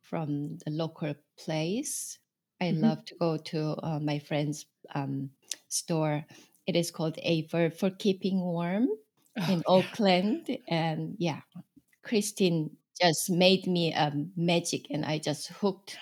from 0.01 0.57
the 0.59 0.71
local 0.71 1.15
place. 1.37 2.19
I 2.61 2.71
Mhm. 2.71 2.71
love 2.71 3.03
to 3.05 3.15
go 3.15 3.37
to 3.37 3.75
uh, 3.83 3.99
my 3.99 4.19
friend's 4.19 4.65
um, 4.93 5.31
store. 5.67 6.25
It 6.67 6.75
is 6.75 6.91
called 6.91 7.17
A 7.23 7.47
Verb 7.47 7.73
for 7.73 7.89
Keeping 7.89 8.39
Warm. 8.41 8.87
in 9.47 9.61
Oakland, 9.67 10.57
and 10.67 11.15
yeah, 11.19 11.41
Christine 12.03 12.77
just 13.01 13.29
made 13.29 13.67
me 13.67 13.93
a 13.93 14.13
magic, 14.35 14.87
and 14.91 15.05
I 15.05 15.17
just 15.19 15.47
hooked 15.49 15.97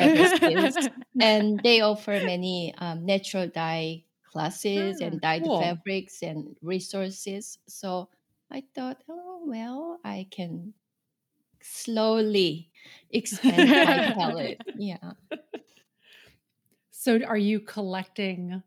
and 1.20 1.62
they 1.62 1.80
offer 1.80 2.20
many 2.20 2.74
um, 2.78 3.04
natural 3.06 3.48
dye 3.48 4.04
classes 4.24 5.00
and 5.00 5.14
Ah, 5.14 5.20
dyed 5.20 5.42
cool. 5.44 5.58
fabrics 5.58 6.22
and 6.22 6.56
resources. 6.62 7.58
So 7.66 8.10
I 8.50 8.64
thought, 8.74 9.02
oh 9.08 9.44
well, 9.46 10.00
I 10.04 10.28
can 10.30 10.74
slowly 11.62 12.72
expand 13.10 13.80
my 13.82 14.00
palette. 14.16 14.62
Yeah. 14.76 15.12
So 16.90 17.22
are 17.24 17.36
you 17.38 17.60
collecting 17.60 18.62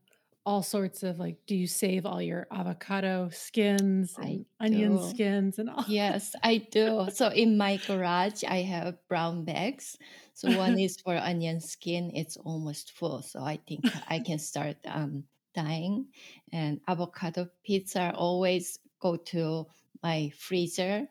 all 0.46 0.62
sorts 0.64 1.04
of 1.04 1.20
like 1.20 1.38
do 1.46 1.56
you 1.56 1.68
save 1.68 2.06
all 2.06 2.22
your 2.22 2.48
avocado 2.52 3.30
skins 3.30 4.18
and 4.18 4.46
onion 4.60 4.98
skins 4.98 5.58
and 5.58 5.70
all 5.70 5.86
Yes, 5.86 6.36
I 6.44 6.58
do. 6.58 7.08
So 7.12 7.28
in 7.30 7.58
my 7.58 7.78
garage, 7.78 8.44
I 8.46 8.58
have 8.64 8.98
brown 9.08 9.44
bags. 9.46 9.98
So 10.34 10.52
one 10.52 10.78
is 10.80 10.98
for 11.02 11.16
onion 11.16 11.60
skin. 11.62 12.12
It's 12.16 12.38
almost 12.38 12.92
full. 12.92 13.22
So 13.22 13.42
I 13.42 13.58
think 13.58 13.86
I 14.08 14.20
can 14.20 14.40
start 14.40 14.78
um, 14.86 15.26
dyeing. 15.54 16.08
And 16.52 16.82
avocado 16.88 17.50
are 17.96 18.14
always 18.14 18.80
go 19.00 19.18
to 19.18 19.68
my 20.02 20.30
freezer 20.38 21.08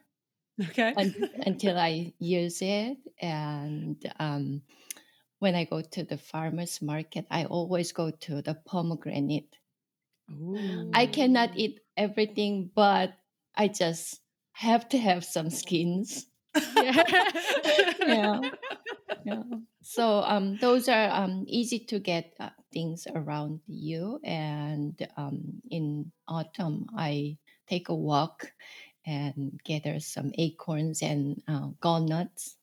okay 0.61 0.97
un- 0.97 1.29
until 1.47 1.79
I 1.79 2.15
use 2.19 2.63
it. 2.63 2.99
And 3.21 3.97
um, 4.19 4.63
when 5.41 5.55
I 5.55 5.65
go 5.65 5.83
to 5.83 6.05
the 6.05 6.19
farmer's 6.19 6.83
market, 6.83 7.27
I 7.31 7.45
always 7.47 7.93
go 7.93 8.11
to 8.11 8.43
the 8.43 8.55
pomegranate. 8.55 9.59
I 10.95 11.07
cannot 11.07 11.57
eat 11.57 11.81
everything, 11.97 12.71
but 12.75 13.15
I 13.55 13.69
just 13.69 14.21
have 14.53 14.89
to 14.91 14.99
have 14.99 15.25
some 15.25 15.51
skins. 15.51 16.27
Yeah. 16.75 17.05
Yeah. 18.05 18.41
So 19.83 20.23
um, 20.23 20.59
those 20.59 20.89
are 20.89 21.11
um, 21.11 21.45
easy 21.49 21.81
to 21.91 21.99
get 21.99 22.35
uh, 22.39 22.51
things 22.73 23.07
around 23.15 23.61
you. 23.67 24.21
And 24.25 24.95
um, 25.17 25.61
in 25.71 26.13
autumn, 26.29 26.87
I 26.97 27.39
take 27.69 27.89
a 27.89 27.95
walk 27.95 28.53
and 29.05 29.61
gather 29.65 29.99
some 29.99 30.31
acorns 30.39 31.03
and 31.03 31.43
uh, 31.49 31.71
walnuts. 31.83 32.57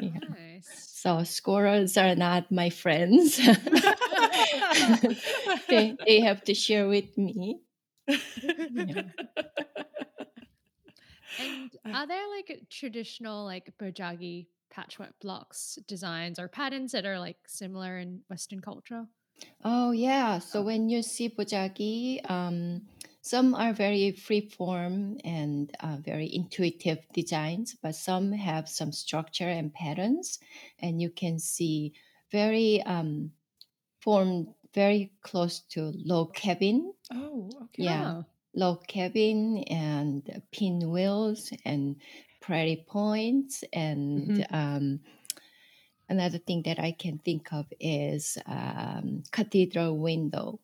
Yeah. 0.00 0.20
Nice. 0.30 0.90
So 0.92 1.24
squirrels 1.24 1.96
are 1.96 2.14
not 2.14 2.52
my 2.52 2.70
friends. 2.70 3.36
they, 5.68 5.96
they 6.06 6.20
have 6.20 6.44
to 6.44 6.54
share 6.54 6.88
with 6.88 7.16
me. 7.18 7.60
Yeah. 8.06 9.02
And 11.38 11.70
are 11.94 12.06
there 12.06 12.28
like 12.36 12.66
traditional 12.70 13.44
like 13.44 13.72
bojagi 13.78 14.46
patchwork 14.70 15.18
blocks 15.20 15.78
designs 15.86 16.38
or 16.38 16.48
patterns 16.48 16.92
that 16.92 17.06
are 17.06 17.18
like 17.18 17.48
similar 17.48 17.98
in 17.98 18.24
Western 18.28 18.60
culture? 18.60 19.08
Oh 19.64 19.90
yeah. 19.92 20.38
So 20.38 20.62
when 20.62 20.88
you 20.88 21.02
see 21.02 21.28
bojagi, 21.28 22.28
um, 22.30 22.88
some 23.22 23.54
are 23.54 23.72
very 23.72 24.12
free 24.12 24.48
form 24.48 25.18
and 25.24 25.70
uh, 25.80 25.98
very 26.00 26.32
intuitive 26.32 26.98
designs, 27.12 27.76
but 27.82 27.94
some 27.94 28.32
have 28.32 28.68
some 28.68 28.92
structure 28.92 29.48
and 29.48 29.72
patterns, 29.72 30.38
and 30.78 31.00
you 31.02 31.10
can 31.10 31.38
see 31.38 31.94
very 32.30 32.82
um, 32.82 33.32
formed 34.00 34.54
very 34.74 35.14
close 35.22 35.60
to 35.74 35.92
low 35.96 36.26
cabin. 36.26 36.94
oh 37.10 37.50
okay 37.64 37.88
Yeah, 37.88 38.10
Oh, 38.10 38.24
log 38.54 38.86
cabin 38.86 39.58
and 39.64 40.42
pinwheels 40.52 41.52
and 41.64 41.96
prairie 42.40 42.84
points 42.88 43.64
and 43.72 44.46
um, 44.50 45.00
another 46.08 46.38
thing 46.38 46.62
that 46.62 46.78
I 46.78 46.92
can 46.92 47.18
think 47.18 47.52
of 47.52 47.66
is 47.80 48.38
um, 48.46 49.22
cathedral 49.32 49.96
window. 49.98 50.60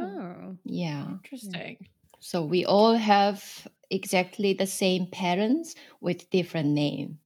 oh. 0.00 0.56
Yeah. 0.64 1.06
interesting 1.08 1.78
So 2.20 2.42
we 2.44 2.64
all 2.64 2.94
have 2.94 3.66
exactly 3.90 4.52
the 4.52 4.66
same 4.66 5.06
parents 5.06 5.74
with 6.00 6.28
different 6.30 6.70
name. 6.70 7.18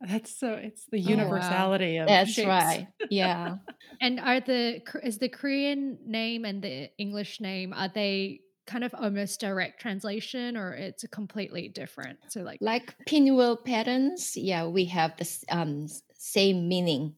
that's 0.00 0.36
so 0.36 0.54
it's 0.54 0.86
the 0.86 0.98
Oh, 0.98 1.06
wow. 1.06 1.10
universality 1.10 1.96
of 1.98 2.08
That's 2.08 2.32
shapes. 2.32 2.48
right. 2.48 2.88
Yeah. 3.10 3.56
And 4.00 4.20
are 4.20 4.40
the 4.40 4.82
is 5.02 5.18
the 5.18 5.28
Korean 5.28 5.98
name 6.04 6.44
and 6.44 6.60
the 6.62 6.90
English 6.98 7.40
name 7.40 7.72
are 7.72 7.88
they 7.88 8.40
kind 8.66 8.84
of 8.84 8.94
almost 8.94 9.40
direct 9.40 9.80
translation 9.80 10.56
or 10.56 10.72
it's 10.72 11.04
a 11.04 11.08
completely 11.08 11.68
different? 11.68 12.18
So 12.28 12.40
like 12.40 12.58
like 12.60 12.94
pinwheel 13.06 13.56
patterns, 13.56 14.36
yeah, 14.36 14.66
we 14.66 14.86
have 14.86 15.16
the 15.16 15.28
um, 15.50 15.86
same 16.16 16.68
meaning. 16.68 17.14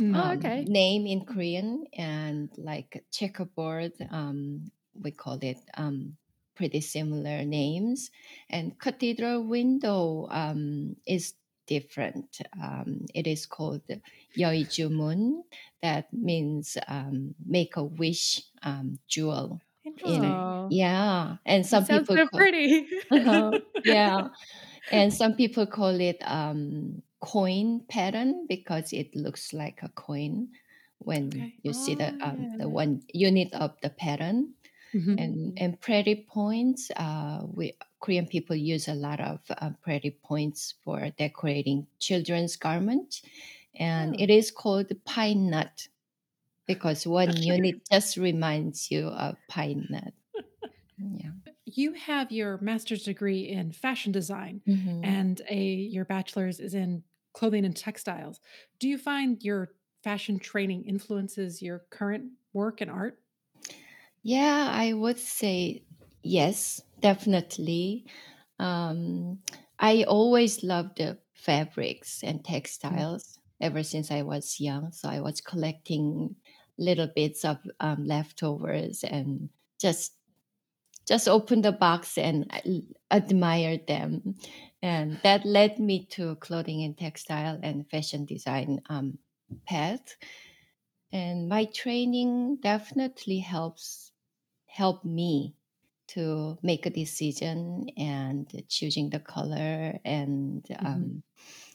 Mm. 0.00 0.16
Oh, 0.16 0.30
um, 0.30 0.38
okay. 0.38 0.64
name 0.64 1.06
in 1.06 1.24
Korean 1.24 1.86
and 1.96 2.50
like 2.56 3.04
checkerboard, 3.12 3.92
um, 4.10 4.70
we 5.00 5.12
call 5.12 5.38
it 5.40 5.58
um, 5.76 6.16
pretty 6.56 6.80
similar 6.80 7.44
names. 7.44 8.10
And 8.50 8.78
cathedral 8.78 9.44
window 9.44 10.28
um, 10.30 10.96
is 11.06 11.34
different. 11.66 12.40
Um, 12.60 13.06
it 13.14 13.26
is 13.26 13.46
called 13.46 13.82
Yeoijumun. 14.36 15.42
That 15.82 16.12
means 16.12 16.76
um, 16.88 17.34
make 17.44 17.76
a 17.76 17.84
wish 17.84 18.42
um, 18.62 18.98
jewel. 19.08 19.60
Interesting 19.96 20.44
oh, 20.44 20.70
Yeah, 20.70 21.36
and 21.46 21.66
some 21.66 21.86
sounds 21.88 22.10
people 22.10 22.18
so 22.18 22.28
call, 22.30 22.48
pretty. 22.48 22.88
uh-huh, 23.10 23.58
yeah, 23.82 24.28
and 24.90 25.12
some 25.14 25.34
people 25.36 25.66
call 25.66 26.00
it 26.00 26.18
um, 26.22 27.02
coin 27.20 27.80
pattern 27.88 28.46
because 28.48 28.92
it 28.92 29.14
looks 29.16 29.52
like 29.52 29.82
a 29.82 29.88
coin 29.90 30.50
when 30.98 31.48
Okay. 31.48 31.62
you 31.62 31.72
see 31.72 31.94
the 31.94 32.14
Oh, 32.14 32.26
um, 32.26 32.48
yeah, 32.48 32.56
the 32.58 32.68
one 32.68 33.02
unit 33.12 33.52
of 33.54 33.76
the 33.82 33.90
pattern. 33.90 34.54
Mhm. 34.92 35.16
And 35.16 35.52
and 35.56 35.80
prairie 35.80 36.26
points, 36.28 36.90
uh, 36.96 37.46
we 37.46 37.76
Korean 38.00 38.26
people 38.26 38.56
use 38.56 38.88
a 38.88 38.94
lot 38.94 39.20
of 39.20 39.40
uh, 39.50 39.70
prairie 39.80 40.18
points 40.24 40.74
for 40.84 41.10
decorating 41.10 41.86
children's 42.00 42.56
garment, 42.56 43.22
and 43.74 44.14
Oh. 44.14 44.20
it 44.20 44.30
is 44.30 44.50
called 44.50 44.92
pine 45.04 45.50
nut 45.50 45.88
because 46.66 47.06
one 47.06 47.36
unit 47.36 47.76
just 47.90 48.16
reminds 48.16 48.90
you 48.90 49.08
of 49.08 49.36
pine 49.48 49.86
nut. 49.90 50.14
Yeah. 50.98 51.32
you 51.66 51.92
have 51.94 52.30
your 52.32 52.58
master's 52.58 53.04
degree 53.04 53.48
in 53.48 53.72
fashion 53.72 54.12
design 54.12 54.62
Mhm. 54.66 55.00
and 55.02 55.40
a 55.48 55.62
your 55.62 56.04
bachelor's 56.04 56.60
is 56.60 56.74
in 56.74 57.04
clothing 57.32 57.64
and 57.64 57.76
textiles. 57.76 58.40
Do 58.78 58.88
you 58.88 58.98
find 58.98 59.42
your 59.42 59.74
fashion 60.02 60.38
training 60.38 60.84
influences 60.84 61.62
your 61.62 61.80
current 61.90 62.32
work 62.52 62.80
and 62.80 62.90
art? 62.90 63.20
Yeah, 64.22 64.68
I 64.72 64.92
would 64.92 65.18
say 65.18 65.84
yes, 66.22 66.82
definitely. 67.00 68.06
Um, 68.58 69.42
I 69.78 70.04
always 70.04 70.62
loved 70.62 70.98
the 70.98 71.18
fabrics 71.34 72.22
and 72.24 72.44
textiles 72.44 73.38
ever 73.60 73.82
since 73.82 74.10
I 74.10 74.22
was 74.22 74.60
young. 74.60 74.92
So 74.92 75.08
I 75.08 75.20
was 75.20 75.40
collecting 75.40 76.36
little 76.78 77.08
bits 77.14 77.44
of 77.44 77.58
um, 77.80 78.04
leftovers 78.06 79.04
and 79.04 79.50
just 79.80 80.16
just 81.06 81.28
open 81.28 81.62
the 81.62 81.72
box 81.72 82.16
and 82.16 82.50
admire 83.10 83.78
them, 83.86 84.34
and 84.82 85.20
that 85.22 85.44
led 85.44 85.78
me 85.78 86.06
to 86.06 86.36
clothing 86.36 86.82
and 86.82 86.96
textile 86.96 87.58
and 87.62 87.88
fashion 87.90 88.24
design 88.24 88.80
um, 88.88 89.18
path. 89.66 90.16
And 91.12 91.48
my 91.48 91.66
training 91.66 92.56
definitely 92.56 93.38
helps 93.38 94.12
help 94.66 95.04
me 95.04 95.56
to 96.08 96.58
make 96.62 96.86
a 96.86 96.90
decision 96.90 97.88
and 97.96 98.64
choosing 98.68 99.10
the 99.10 99.20
color 99.20 99.98
and 100.04 100.66
um, 100.80 101.22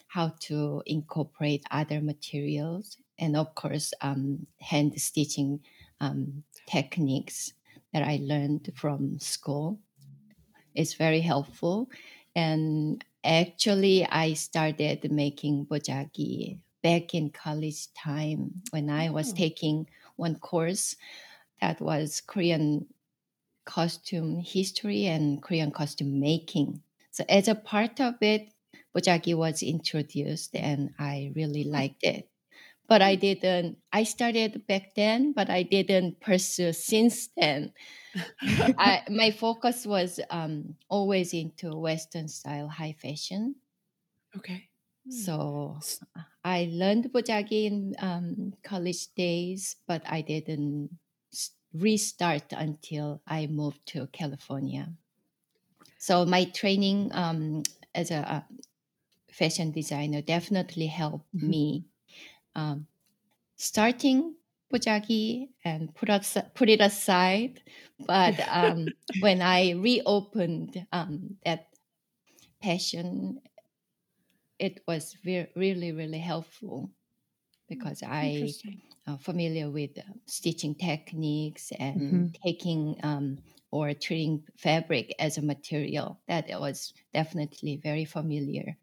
how 0.10 0.34
to 0.42 0.82
incorporate 0.86 1.64
other 1.72 2.02
materials 2.02 2.98
and 3.20 3.38
of 3.38 3.54
course 3.56 3.94
um, 4.02 4.48
hand 4.60 5.00
stitching 5.00 5.60
um, 6.02 6.44
techniques 6.68 7.54
that 7.94 8.04
i 8.04 8.20
learned 8.22 8.72
from 8.76 9.20
school 9.20 9.80
is 10.76 10.94
very 10.94 11.22
helpful 11.22 11.90
and 12.36 13.04
actually 13.24 14.06
i 14.08 14.34
started 14.34 15.12
making 15.12 15.66
bojagi 15.66 16.58
back 16.84 17.14
in 17.14 17.30
college 17.30 17.94
time 17.94 18.52
when 18.72 18.90
i 18.90 19.10
was 19.10 19.32
Oh. 19.32 19.36
taking 19.36 19.88
one 20.16 20.36
course 20.36 20.96
that 21.62 21.82
was 21.82 22.22
korean 22.22 22.86
costume 23.66 24.40
history 24.42 25.06
and 25.06 25.42
Korean 25.44 25.72
costume 25.72 26.20
making. 26.20 26.82
So 27.12 27.24
as 27.30 27.48
a 27.48 27.56
part 27.56 28.02
of 28.02 28.16
it, 28.22 28.50
bojagi 28.96 29.36
was 29.36 29.64
introduced 29.64 30.56
and 30.56 30.94
I 31.00 31.32
really 31.36 31.64
liked 31.64 32.04
it. 32.04 32.30
but 32.90 33.02
I 33.02 33.16
didn't. 33.16 33.80
I 33.94 34.04
started 34.04 34.68
back 34.68 34.96
then, 34.96 35.34
but 35.34 35.50
I 35.50 35.64
didn't 35.64 36.22
pursue 36.22 36.74
since 36.74 37.30
then. 37.38 37.74
I, 38.78 39.04
my 39.10 39.32
focus 39.32 39.86
was 39.86 40.20
um, 40.30 40.76
always 40.90 41.34
into 41.34 41.76
Western 41.78 42.28
style 42.28 42.68
high 42.68 42.94
fashion. 42.94 43.56
Okay. 44.38 44.70
So 45.10 45.80
I 46.44 46.70
learned 46.72 47.12
bojagi 47.14 47.66
in 47.66 47.96
um, 48.00 48.54
college 48.64 49.14
days, 49.16 49.76
but 49.88 50.02
I 50.08 50.22
didn't 50.22 50.98
restart 51.74 52.54
until 52.54 53.22
I 53.28 53.48
moved 53.48 53.86
to 53.88 54.08
California. 54.08 54.94
So 55.98 56.26
my 56.26 56.46
training 56.46 57.12
um, 57.14 57.64
as 57.94 58.12
a, 58.12 58.18
uh, 58.36 58.42
fashion 59.32 59.72
designer 59.72 60.22
definitely 60.22 60.88
helped 60.88 61.28
Mhm. 61.34 61.54
me 61.54 61.86
um, 62.56 62.88
starting 63.58 64.36
bojagi 64.74 65.50
and 65.66 65.96
put 65.96 66.10
us 66.10 66.38
put 66.56 66.70
it 66.70 66.82
aside. 66.82 67.64
But 68.00 68.40
um, 68.50 68.94
when 69.20 69.42
I 69.42 69.72
reopened 69.72 70.88
um, 70.94 71.38
that 71.46 71.70
passion, 72.62 73.42
it 74.58 74.82
was 74.88 75.14
ve- 75.24 75.48
really 75.56 75.92
really 75.92 76.20
helpful 76.20 76.92
because 77.70 78.04
I 78.04 78.22
Interesting. 78.22 78.82
uh, 79.08 79.18
familiar 79.18 79.72
with 79.72 79.98
uh, 80.00 80.04
stitching 80.28 80.76
techniques 80.76 81.72
and 81.80 82.00
Mhm. 82.00 82.40
taking 82.46 83.00
um, 83.04 83.40
or 83.72 83.94
treating 83.94 84.46
fabric 84.58 85.16
as 85.20 85.38
a 85.38 85.44
material. 85.44 86.22
That 86.28 86.48
was 86.62 86.94
definitely 87.14 87.78
very 87.78 88.06
familiar 88.06 88.78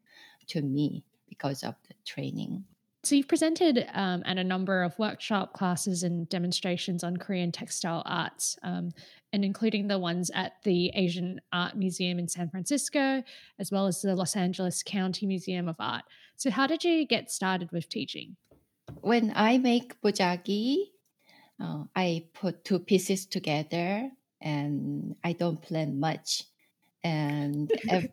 to 0.48 0.62
me 0.62 1.04
because 1.28 1.62
of 1.62 1.74
the 1.88 1.94
training. 2.04 2.64
So 3.06 3.14
you've 3.14 3.28
presented 3.28 3.86
um, 3.94 4.24
at 4.26 4.36
a 4.36 4.42
number 4.42 4.82
of 4.82 4.98
workshop 4.98 5.52
classes 5.52 6.02
and 6.02 6.28
demonstrations 6.28 7.04
on 7.04 7.16
Korean 7.18 7.52
textile 7.52 8.02
arts, 8.04 8.58
um, 8.64 8.90
and 9.32 9.44
including 9.44 9.86
the 9.86 9.96
ones 9.98 10.28
at 10.34 10.54
the 10.64 10.90
Asian 10.92 11.40
Art 11.52 11.76
Museum 11.76 12.18
in 12.18 12.26
San 12.26 12.50
Francisco, 12.50 13.22
as 13.60 13.70
well 13.70 13.86
as 13.86 14.02
the 14.02 14.16
Los 14.16 14.34
Angeles 14.34 14.82
County 14.82 15.24
Museum 15.24 15.68
of 15.68 15.76
Art. 15.78 16.02
So 16.34 16.50
how 16.50 16.66
did 16.66 16.82
you 16.82 17.06
get 17.06 17.30
started 17.30 17.70
with 17.70 17.88
teaching? 17.88 18.34
When 19.02 19.32
I 19.36 19.58
make 19.58 20.00
bojagi, 20.00 20.90
uh, 21.60 21.84
I 21.94 22.24
put 22.34 22.64
two 22.64 22.80
pieces 22.80 23.24
together 23.24 24.10
and 24.40 25.14
I 25.22 25.32
don't 25.32 25.62
plan 25.62 26.00
much. 26.00 26.42
And 27.04 27.70
ev- 27.88 28.10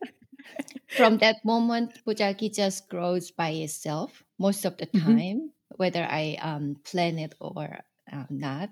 from 0.95 1.17
that 1.19 1.37
moment, 1.45 1.93
bojagi 2.05 2.53
just 2.53 2.89
grows 2.89 3.31
by 3.31 3.49
itself 3.51 4.23
most 4.39 4.65
of 4.65 4.77
the 4.77 4.85
Mhm. 4.93 5.23
time, 5.25 5.51
whether 5.77 6.03
I 6.03 6.37
um, 6.41 6.75
plan 6.83 7.19
it 7.19 7.33
or 7.39 7.79
uh, 8.11 8.25
not. 8.29 8.69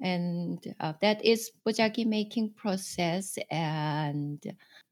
And 0.00 0.62
uh, 0.80 0.94
that 1.00 1.24
is 1.24 1.50
bojagi 1.66 2.06
making 2.06 2.54
process, 2.54 3.38
and 3.50 4.42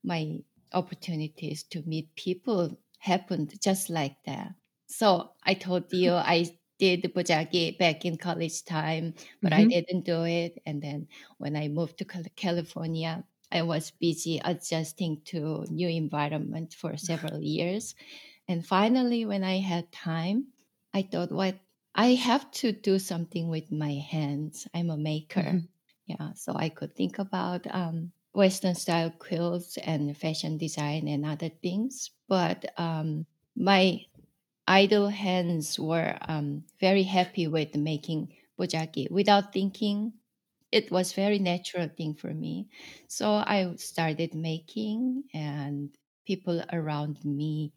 my 0.02 0.38
opportunities 0.72 1.62
to 1.64 1.82
meet 1.82 2.14
people 2.16 2.78
happened 2.98 3.60
just 3.60 3.90
like 3.90 4.16
that. 4.24 4.54
So 4.86 5.34
I 5.44 5.54
told 5.54 5.92
you 5.92 6.12
I 6.14 6.46
did 6.78 7.02
bojagi 7.14 7.78
back 7.78 8.04
in 8.04 8.16
college 8.16 8.64
time, 8.64 9.14
but 9.42 9.52
I 9.52 9.64
Mhm. 9.64 9.70
didn't 9.70 10.04
do 10.04 10.24
it. 10.24 10.60
And 10.66 10.82
then 10.82 11.08
when 11.38 11.56
I 11.56 11.68
moved 11.68 11.98
to 11.98 12.04
California, 12.04 13.24
I 13.52 13.62
was 13.62 13.90
busy 13.92 14.40
adjusting 14.44 15.22
to 15.26 15.64
new 15.70 15.88
environment 15.88 16.74
for 16.74 16.96
several 16.96 17.40
years. 17.42 17.94
And 18.48 18.66
finally, 18.66 19.24
when 19.26 19.44
I 19.44 19.58
had 19.58 19.92
time, 19.92 20.48
I 20.94 21.02
thought, 21.02 21.32
what 21.32 21.58
I 21.94 22.14
have 22.14 22.50
to 22.62 22.72
do 22.72 22.98
something 22.98 23.48
with 23.48 23.70
my 23.72 23.94
hands. 23.94 24.66
I'm 24.74 24.90
a 24.90 24.96
maker. 24.96 25.60
Mhm. 25.60 25.68
Yeah, 26.06 26.32
so 26.34 26.54
I 26.56 26.68
could 26.68 26.94
think 26.96 27.18
about 27.18 27.66
um, 27.74 28.12
Western 28.32 28.74
style 28.74 29.10
quilts 29.10 29.76
and 29.78 30.16
fashion 30.16 30.58
design 30.58 31.08
and 31.08 31.24
other 31.26 31.48
things. 31.50 32.10
But 32.28 32.66
um, 32.78 33.26
my 33.56 34.04
idle 34.66 35.08
hands 35.08 35.78
were 35.78 36.18
um, 36.22 36.64
very 36.80 37.04
happy 37.04 37.46
with 37.46 37.74
making 37.76 38.34
bojagi 38.58 39.10
without 39.10 39.52
thinking. 39.52 40.14
It 40.72 40.90
was 40.90 41.12
very 41.12 41.38
natural 41.38 41.88
thing 41.88 42.14
for 42.14 42.34
me. 42.34 42.68
So 43.08 43.30
I 43.30 43.74
started 43.76 44.34
making, 44.34 45.24
and 45.34 45.96
people 46.26 46.64
around 46.72 47.24
me 47.24 47.74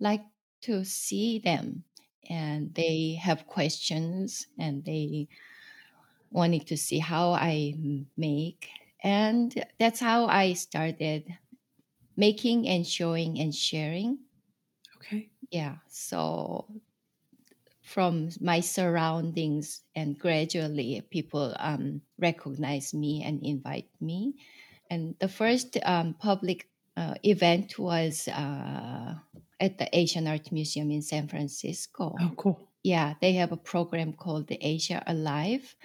like 0.00 0.24
to 0.62 0.84
see 0.84 1.38
them, 1.40 1.84
and 2.30 2.74
they 2.74 3.14
have 3.22 3.46
questions, 3.48 4.48
and 4.58 4.84
they 4.84 5.28
wanted 6.30 6.66
to 6.66 6.76
see 6.76 6.98
how 6.98 7.32
i 7.32 7.74
make, 8.16 8.68
and 9.02 9.64
that's 9.78 10.00
how 10.00 10.26
I 10.26 10.52
started 10.52 11.38
making 12.16 12.68
and 12.68 12.86
showing 12.86 13.40
and 13.40 13.54
sharing. 13.54 14.20
Okay. 14.96 15.30
Yeah, 15.50 15.78
so 15.88 16.68
from 17.88 18.30
my 18.40 18.60
surroundings 18.60 19.82
and 19.94 20.18
gradually 20.18 21.00
people 21.10 21.54
um, 21.58 22.02
recognize 22.18 22.94
me 22.94 23.22
and 23.24 23.42
invite 23.44 23.90
me 24.00 24.34
and 24.90 25.16
the 25.20 25.28
first 25.28 25.76
um, 25.84 26.14
public 26.14 26.68
uh, 26.96 27.14
event 27.24 27.78
was 27.78 28.28
uh, 28.28 29.14
at 29.60 29.78
the 29.78 29.88
asian 29.96 30.26
art 30.28 30.52
museum 30.52 30.90
in 30.90 31.02
san 31.02 31.28
francisco 31.28 32.20
Oh, 32.20 32.32
cool. 32.36 32.68
yeah 32.82 33.14
they 33.20 33.32
have 33.34 33.52
a 33.52 33.56
program 33.56 34.12
called 34.12 34.46
the 34.48 34.58
asia 34.64 35.02
alive 35.06 35.76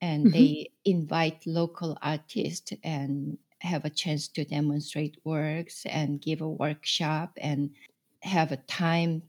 and 0.00 0.30
Mhm. 0.30 0.32
they 0.32 0.70
invite 0.84 1.46
local 1.46 1.96
artists 2.02 2.72
and 2.84 3.38
have 3.60 3.84
a 3.84 3.90
chance 3.90 4.28
to 4.28 4.44
demonstrate 4.44 5.16
works 5.24 5.86
and 5.86 6.20
give 6.22 6.40
a 6.40 6.48
workshop 6.48 7.32
and 7.40 7.74
have 8.22 8.52
a 8.52 8.56
time 8.56 9.22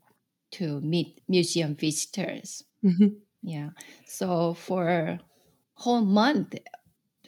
to 0.51 0.81
meet 0.81 1.21
museum 1.27 1.75
visitors. 1.75 2.63
Mhm. 2.83 3.21
Yeah. 3.41 3.71
So 4.05 4.53
for 4.53 5.19
whole 5.75 6.05
month, 6.05 6.55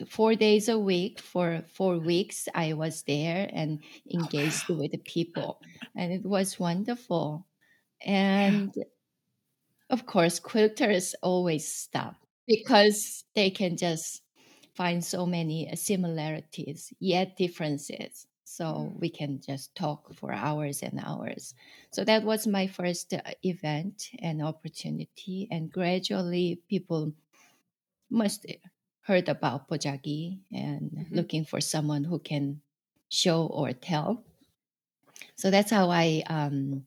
four 0.08 0.34
days 0.34 0.68
a 0.68 0.78
week 0.78 1.20
for 1.20 1.64
four 1.68 1.98
weeks, 1.98 2.48
I 2.54 2.74
was 2.74 3.02
there 3.04 3.50
and 3.52 3.82
engaged 4.12 4.68
wow. 4.68 4.76
with 4.76 4.92
the 4.92 4.98
people, 4.98 5.60
and 5.96 6.12
it 6.12 6.24
was 6.24 6.58
wonderful. 6.60 7.46
Yeah. 8.46 8.60
And 8.64 8.74
of 9.90 10.06
course, 10.06 10.40
quilters 10.40 11.14
always 11.22 11.72
stop 11.72 12.16
because 12.46 13.24
they 13.34 13.50
can 13.50 13.76
just 13.76 14.22
find 14.74 15.04
so 15.04 15.26
many 15.26 15.70
similarities 15.76 16.92
yet 16.98 17.36
differences. 17.36 18.26
So 18.56 18.64
Mm. 18.64 19.00
we 19.00 19.08
can 19.08 19.40
just 19.40 19.74
talk 19.74 20.12
for 20.14 20.32
hours 20.32 20.82
and 20.82 21.00
hours. 21.00 21.54
So 21.90 22.04
that 22.04 22.22
was 22.24 22.46
my 22.46 22.66
first 22.66 23.14
uh, 23.14 23.22
event 23.42 24.10
and 24.18 24.42
opportunity. 24.42 25.48
And 25.50 25.72
gradually, 25.72 26.60
people 26.68 27.14
must 28.10 28.46
heard 29.02 29.28
about 29.28 29.68
Bojagi 29.68 30.40
and 30.52 30.92
Mhm. 30.92 31.16
looking 31.16 31.44
for 31.44 31.60
someone 31.60 32.04
who 32.04 32.18
can 32.18 32.62
show 33.08 33.46
or 33.46 33.72
tell. 33.72 34.24
So 35.36 35.50
that's 35.50 35.70
how 35.70 35.90
I 35.90 36.22
um, 36.28 36.86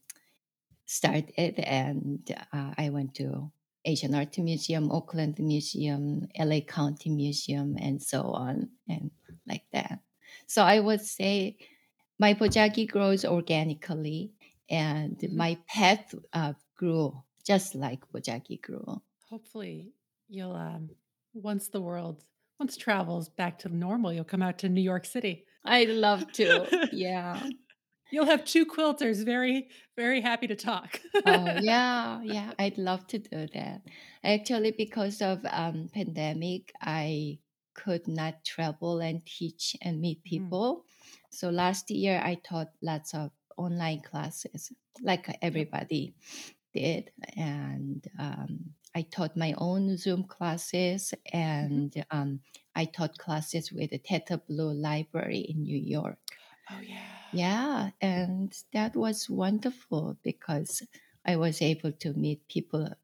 started, 0.85 1.59
and 1.59 2.21
uh, 2.53 2.73
I 2.77 2.89
went 2.89 3.15
to 3.15 3.51
Asian 3.85 4.15
Art 4.15 4.37
Museum, 4.39 4.91
Oakland 4.91 5.39
Museum, 5.39 6.27
LA 6.35 6.61
County 6.61 7.09
Museum, 7.09 7.77
and 7.79 8.01
so 8.01 8.23
on, 8.33 8.71
and 8.89 9.11
like 9.47 9.65
that. 9.73 10.01
So 10.47 10.63
I 10.63 10.79
would 10.79 11.01
say 11.01 11.57
my 12.19 12.33
bojagi 12.33 12.89
grows 12.91 13.25
organically, 13.25 14.33
and 14.69 15.17
Mhm. 15.21 15.35
my 15.35 15.57
pet 15.67 16.13
uh, 16.33 16.53
grew 16.75 17.23
just 17.45 17.75
like 17.75 18.09
bojagi 18.11 18.61
grew. 18.61 19.01
Hopefully, 19.29 19.93
you'll 20.27 20.53
um, 20.55 20.91
once 21.33 21.67
the 21.69 21.81
world 21.81 22.23
once 22.59 22.77
travels 22.77 23.27
back 23.29 23.59
to 23.59 23.69
normal, 23.69 24.13
you'll 24.13 24.23
come 24.23 24.41
out 24.41 24.57
to 24.59 24.69
New 24.69 24.81
York 24.81 25.05
City. 25.05 25.45
I'd 25.65 25.89
love 25.89 26.31
to. 26.33 26.71
Yeah. 26.91 27.49
You'll 28.11 28.25
have 28.27 28.45
two 28.45 28.65
quilters 28.65 29.25
very, 29.25 29.69
very 29.97 30.21
happy 30.21 30.47
to 30.47 30.55
talk. 30.55 31.01
Oh 31.25 31.53
yeah, 31.55 32.21
yeah. 32.23 32.53
I'd 32.59 32.77
love 32.77 33.07
to 33.07 33.17
do 33.19 33.47
that. 33.47 33.81
Actually, 34.23 34.71
because 34.71 35.21
of 35.21 35.43
um, 35.45 35.89
pandemic, 35.91 36.71
I 36.81 37.39
could 37.75 38.07
not 38.07 38.45
travel 38.45 38.99
and 39.01 39.25
teach 39.25 39.77
and 39.81 40.01
meet 40.01 40.23
Mhm. 40.25 40.49
people. 40.49 40.85
So 41.29 41.49
last 41.51 41.91
year, 41.91 42.21
I 42.23 42.35
taught 42.35 42.73
lots 42.81 43.13
of 43.13 43.31
online 43.57 44.01
classes, 44.01 44.73
like 45.01 45.37
everybody 45.41 46.15
did, 46.73 47.11
and 47.35 48.05
um, 48.19 48.75
I 48.95 49.03
taught 49.03 49.37
my 49.37 49.53
own 49.57 49.97
Zoom 49.97 50.25
classes, 50.25 51.13
Mhm. 51.61 51.85
and 51.85 52.05
um, 52.11 52.41
I 52.75 52.85
taught 52.85 53.17
classes 53.17 53.71
with 53.71 53.91
the 53.91 53.97
Theta 53.99 54.37
Blue 54.39 54.73
Library 54.73 55.39
in 55.39 55.63
New 55.63 55.77
York. 55.77 56.19
Oh 56.69 56.79
yeah. 56.79 57.15
Yeah, 57.31 57.91
and 58.01 58.51
that 58.73 58.95
was 58.95 59.29
wonderful 59.29 60.17
because 60.23 60.81
I 61.23 61.35
was 61.35 61.61
able 61.61 61.91
to 61.91 62.13
meet 62.13 62.47
people 62.47 62.95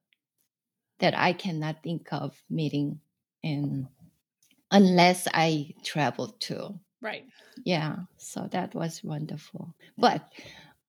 that 0.99 1.17
I 1.17 1.33
cannot 1.33 1.83
think 1.83 2.11
of 2.13 2.43
meeting 2.49 3.01
in 3.43 3.89
unless 4.71 5.27
I 5.33 5.73
travel 5.83 6.29
too. 6.29 6.79
Right. 7.01 7.31
Yeah, 7.65 8.05
so 8.17 8.47
that 8.51 8.75
was 8.75 9.03
wonderful. 9.03 9.73
But 9.97 10.31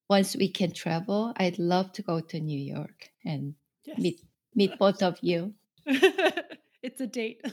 once 0.08 0.36
we 0.36 0.48
can 0.50 0.72
travel, 0.72 1.32
I'd 1.36 1.58
love 1.58 1.92
to 1.94 2.02
go 2.02 2.20
to 2.20 2.40
New 2.40 2.58
York 2.60 3.10
and 3.24 3.54
Yes. 3.84 3.98
meet 3.98 4.20
meet 4.54 4.78
both 4.78 5.02
of 5.02 5.18
you. 5.22 5.54
it's 6.82 7.00
a 7.00 7.06
date. 7.06 7.42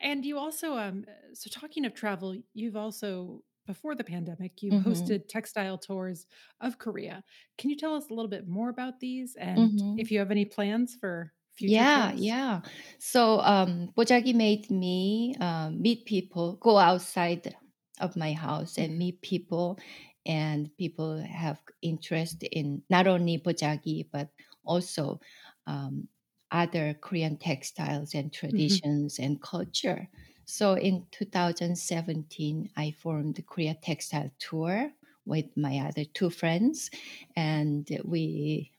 and 0.00 0.24
you 0.24 0.38
also 0.38 0.76
um 0.76 1.04
so 1.34 1.48
talking 1.50 1.84
of 1.84 1.94
travel, 1.94 2.36
you've 2.54 2.76
also 2.76 3.44
before 3.66 3.94
the 3.94 4.04
pandemic, 4.04 4.62
you've 4.62 4.70
hmm 4.70 4.78
hosted 4.78 5.28
textile 5.28 5.76
tours 5.76 6.26
of 6.60 6.78
Korea. 6.78 7.22
Can 7.58 7.68
you 7.68 7.76
tell 7.76 7.94
us 7.94 8.08
a 8.08 8.14
little 8.14 8.30
bit 8.30 8.48
more 8.48 8.70
about 8.70 9.00
these 9.00 9.36
and 9.36 9.54
hmm 9.54 9.96
if 9.96 10.10
you 10.10 10.18
have 10.20 10.30
any 10.30 10.44
plans 10.46 10.94
for 10.94 11.34
future 11.58 11.86
Yeah, 11.86 12.12
trips? 12.12 12.14
yeah. 12.14 12.62
So 12.98 13.40
um, 13.40 13.92
Bojagi 13.96 14.34
made 14.34 14.70
me 14.70 15.34
uh, 15.40 15.70
meet 15.70 16.06
people, 16.06 16.56
go 16.56 16.78
outside 16.78 17.56
of 18.00 18.16
my 18.16 18.32
house 18.32 18.78
and 18.78 18.96
Mhm. 18.96 18.98
meet 18.98 19.20
people, 19.22 19.78
and 20.24 20.74
people 20.78 21.18
have 21.20 21.60
interest 21.82 22.42
in 22.44 22.82
not 22.90 23.06
only 23.06 23.38
Bojagi 23.38 24.08
but 24.12 24.30
also 24.64 25.20
um, 25.66 26.08
other 26.50 26.94
Korean 26.94 27.36
textiles 27.36 28.14
and 28.14 28.32
Mhm. 28.50 28.78
traditions 28.78 29.18
and 29.18 29.42
culture. 29.42 30.08
So 30.46 30.74
in 30.74 31.06
2017, 31.10 32.70
I 32.76 32.92
formed 32.92 33.34
the 33.36 33.42
Korea 33.42 33.74
Textile 33.74 34.30
Tour 34.38 34.92
with 35.26 35.54
my 35.56 35.78
other 35.80 36.04
two 36.06 36.30
friends, 36.30 36.90
and 37.36 37.86
we 38.04 38.72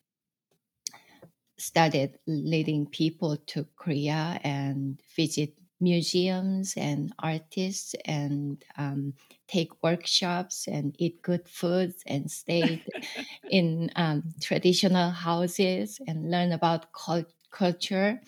started 1.59 2.19
leading 2.27 2.87
people 2.87 3.37
to 3.47 3.65
Korea 3.75 4.39
and 4.43 5.01
visit 5.15 5.53
museums 5.81 6.73
and 6.75 7.13
artists 7.19 7.95
and 8.05 8.63
um, 8.77 9.13
take 9.47 9.81
workshops 9.83 10.67
and 10.67 10.95
eat 10.99 11.21
good 11.21 11.47
foods 11.47 12.03
and 12.05 12.29
stay 12.29 12.83
in 13.49 13.89
um, 13.95 14.23
traditional 14.41 15.09
houses 15.11 15.99
and 16.07 16.29
learn 16.31 16.51
about 16.51 16.91
cul- 16.93 17.25
culture. 17.51 18.21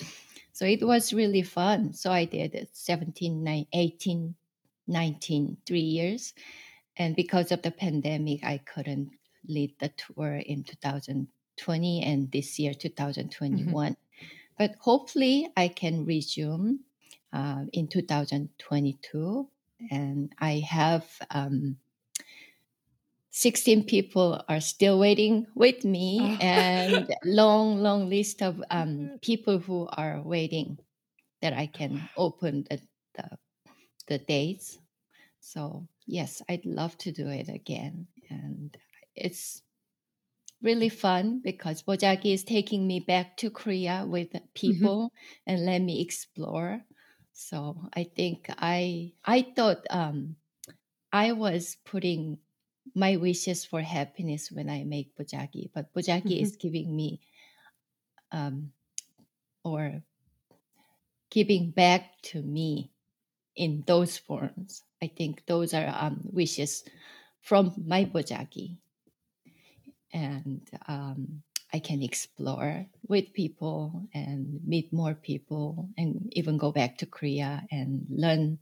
So 0.53 0.65
it 0.65 0.83
was 0.85 1.13
really 1.13 1.41
fun. 1.43 1.93
So 1.93 2.11
I 2.11 2.25
did 2.25 2.55
it 2.55 2.69
17, 2.75 3.43
nine- 3.43 3.67
18, 3.73 4.35
19, 4.87 5.57
three 5.65 5.79
years. 5.81 6.33
And 6.97 7.15
because 7.15 7.51
of 7.51 7.61
the 7.63 7.71
pandemic, 7.71 8.43
I 8.43 8.59
couldn't 8.59 9.11
lead 9.47 9.75
the 9.79 9.89
tour 9.89 10.35
in 10.37 10.63
2020 11.61 12.03
and 12.03 12.31
this 12.31 12.59
year, 12.59 12.73
Mhm. 12.73 12.79
2021. 12.79 13.95
But 14.57 14.75
hopefully, 14.79 15.47
I 15.55 15.67
can 15.69 16.05
resume 16.05 16.81
uh, 17.33 17.65
in 17.73 17.87
2022. 17.87 19.47
And 19.89 20.33
I 20.39 20.59
have 20.59 21.05
um, 21.31 21.77
16 23.31 23.83
people 23.85 24.43
are 24.49 24.59
still 24.59 24.99
waiting 24.99 25.47
with 25.55 25.85
me 25.85 26.19
Oh. 26.19 26.37
and 26.41 27.07
long 27.23 27.81
long 27.81 28.09
list 28.09 28.41
of 28.41 28.61
um, 28.69 29.17
people 29.21 29.57
who 29.59 29.87
are 29.97 30.21
waiting 30.21 30.77
that 31.41 31.53
i 31.53 31.65
can 31.65 32.09
open 32.17 32.65
the, 32.69 32.79
the, 33.15 33.37
the 34.07 34.17
dates 34.19 34.79
so 35.39 35.87
yes 36.05 36.41
i'd 36.49 36.65
love 36.65 36.97
to 36.97 37.11
do 37.11 37.27
it 37.29 37.49
again 37.49 38.07
and 38.29 38.77
it's 39.15 39.63
really 40.61 40.89
fun 40.89 41.41
because 41.43 41.83
bojagi 41.83 42.33
is 42.33 42.43
taking 42.43 42.85
me 42.85 42.99
back 42.99 43.35
to 43.37 43.49
korea 43.49 44.05
with 44.07 44.29
people 44.53 45.11
and 45.47 45.65
let 45.65 45.79
me 45.81 46.01
explore. 46.01 46.81
So 47.33 47.89
i 47.93 48.03
think 48.03 48.47
i 48.57 49.13
i 49.25 49.41
thought 49.55 49.85
um, 49.89 50.35
i 51.11 51.31
was 51.31 51.77
putting 51.85 52.37
my 52.95 53.15
wishes 53.15 53.63
for 53.65 53.81
happiness 53.81 54.51
when 54.51 54.69
I 54.69 54.83
make 54.83 55.15
bojagi, 55.15 55.69
but 55.73 55.93
bojagi 55.93 56.41
is 56.41 56.55
giving 56.57 56.95
me 56.95 57.21
um, 58.31 58.71
or 59.63 60.01
giving 61.29 61.71
back 61.71 62.21
to 62.33 62.41
me 62.41 62.91
in 63.55 63.83
those 63.87 64.17
forms. 64.17 64.83
I 65.01 65.07
think 65.07 65.43
those 65.45 65.73
are 65.73 65.87
um, 65.87 66.21
wishes 66.31 66.83
from 67.41 67.73
my 67.85 68.05
bojagi, 68.05 68.77
and 70.13 70.61
um, 70.87 71.41
I 71.73 71.79
can 71.79 72.01
explore 72.01 72.85
with 73.07 73.33
people 73.33 74.07
and 74.13 74.59
meet 74.65 74.91
more 74.91 75.13
people, 75.13 75.89
and 75.97 76.29
even 76.33 76.57
go 76.57 76.71
back 76.71 76.97
to 76.99 77.05
Korea 77.05 77.63
and 77.71 78.05
learn 78.09 78.59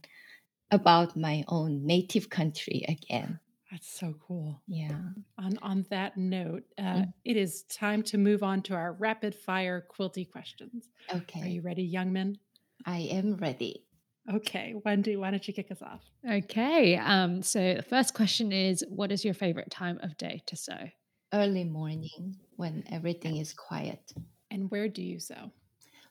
about 0.71 1.17
my 1.17 1.43
own 1.47 1.85
native 1.85 2.29
country 2.29 2.85
again. 2.87 3.39
That's 3.71 3.87
so 3.87 4.15
cool. 4.27 4.61
Yeah. 4.67 4.97
On 5.37 5.57
on 5.61 5.85
that 5.89 6.17
note, 6.17 6.63
uh, 6.77 6.81
Mm. 7.05 7.13
it 7.23 7.37
is 7.37 7.63
time 7.63 8.01
to 8.03 8.17
move 8.17 8.41
on 8.43 8.61
to 8.63 8.73
our 8.73 8.93
rapid 8.93 9.35
fire 9.35 9.85
quilty 9.87 10.25
questions. 10.29 10.89
Okay. 11.13 11.41
Are 11.41 11.47
you 11.47 11.61
ready, 11.61 11.91
Youngmin? 11.91 12.37
I 12.85 12.99
am 13.11 13.35
ready. 13.35 13.83
Okay, 14.31 14.75
Wendy, 14.85 15.15
why 15.15 15.31
don't 15.31 15.47
you 15.47 15.53
kick 15.53 15.71
us 15.71 15.81
off? 15.81 16.01
Okay. 16.29 16.95
Um, 16.97 17.41
so 17.41 17.75
the 17.75 17.81
first 17.83 18.13
question 18.13 18.51
is 18.51 18.83
what 18.89 19.11
is 19.11 19.25
your 19.25 19.33
favorite 19.33 19.71
time 19.71 19.99
of 20.03 20.17
day 20.17 20.41
to 20.47 20.55
sew? 20.55 20.89
Early 21.33 21.63
morning 21.63 22.37
when 22.55 22.83
everything 22.87 23.37
is 23.37 23.53
quiet. 23.53 24.13
And 24.51 24.69
where 24.71 24.87
do 24.87 25.01
you 25.03 25.19
sew? 25.19 25.51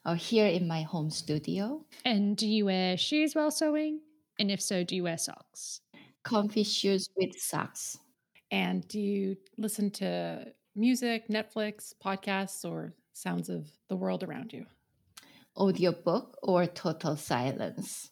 Oh, 0.05 0.13
here 0.13 0.47
in 0.47 0.67
my 0.67 0.81
home 0.81 1.09
studio, 1.09 1.85
And 2.05 2.35
do 2.37 2.47
you 2.47 2.65
wear 2.65 2.97
shoes 2.97 3.35
while 3.35 3.51
sewing? 3.51 4.01
And 4.39 4.49
if 4.51 4.61
so, 4.61 4.83
do 4.83 4.95
you 4.95 5.03
wear 5.03 5.17
socks? 5.17 5.81
comfy 6.23 6.63
shoes 6.63 7.09
with 7.15 7.35
socks. 7.39 7.97
And 8.51 8.87
do 8.87 8.99
you 8.99 9.37
listen 9.57 9.91
to 9.91 10.53
music, 10.75 11.27
Netflix, 11.27 11.93
podcasts, 12.03 12.63
or 12.69 12.93
sounds 13.13 13.49
of 13.49 13.69
the 13.89 13.95
world 13.95 14.23
around 14.23 14.53
you? 14.53 14.65
Audiobook 15.55 16.39
or 16.41 16.65
total 16.65 17.15
silence. 17.15 18.09